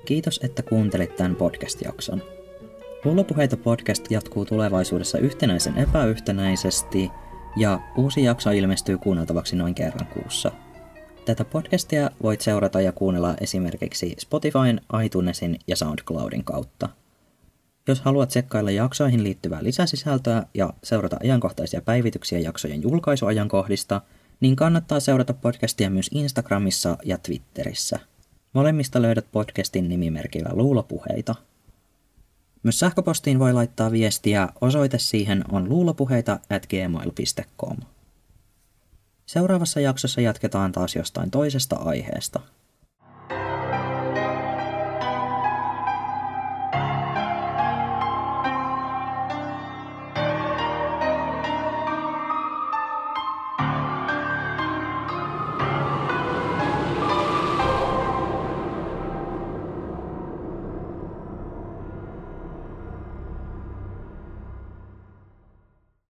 Kiitos, 0.07 0.41
että 0.43 0.63
kuuntelit 0.63 1.17
tämän 1.17 1.37
podcast-jakson. 1.37 2.23
Luulopuheita 3.05 3.57
podcast 3.57 4.11
jatkuu 4.11 4.45
tulevaisuudessa 4.45 5.19
yhtenäisen 5.19 5.79
epäyhtenäisesti– 5.79 7.11
ja 7.57 7.81
uusi 7.97 8.25
jakso 8.25 8.51
ilmestyy 8.51 8.99
kuunneltavaksi 8.99 9.57
noin 9.57 9.75
kerran 9.75 10.07
kuussa. 10.07 10.53
Tätä 11.25 11.45
podcastia 11.45 12.11
voit 12.23 12.41
seurata 12.41 12.81
ja 12.81 12.93
kuunnella 12.93 13.35
esimerkiksi 13.41 14.15
Spotifyn, 14.19 14.81
iTunesin 15.05 15.59
ja 15.67 15.77
SoundCloudin 15.77 16.45
kautta. 16.45 16.89
Jos 17.89 18.01
haluat 18.01 18.29
tsekkailla 18.29 18.71
jaksoihin 18.71 19.25
liittyvää 19.25 19.63
lisäsisältöä 19.65 20.47
ja 20.55 20.73
seurata 20.83 21.17
ajankohtaisia 21.23 21.83
päivityksiä 21.83 22.39
jaksojen 22.39 22.83
julkaisuajankohdista, 22.83 24.01
niin 24.41 24.57
kannattaa 24.57 25.01
seurata 25.01 25.35
podcastia 25.35 25.91
myös 25.91 26.11
Instagramissa 26.13 26.99
ja 27.05 27.19
Twitterissä. 27.19 27.99
Molemmista 28.53 29.03
löydät 29.03 29.27
podcastin 29.33 29.89
nimimerkillä 29.89 30.51
Luulopuheita– 30.53 31.35
myös 32.63 32.79
sähköpostiin 32.79 33.39
voi 33.39 33.53
laittaa 33.53 33.93
viestiä, 33.93 34.49
osoite 34.61 34.99
siihen 34.99 35.45
on 35.53 35.69
luulopuheita 35.69 36.33
at 36.51 36.67
gmail.com. 36.67 37.77
Seuraavassa 39.27 39.81
jaksossa 39.81 40.21
jatketaan 40.21 40.73
taas 40.73 40.97
jostain 40.97 41.31
toisesta 41.31 41.77
aiheesta. 41.77 42.41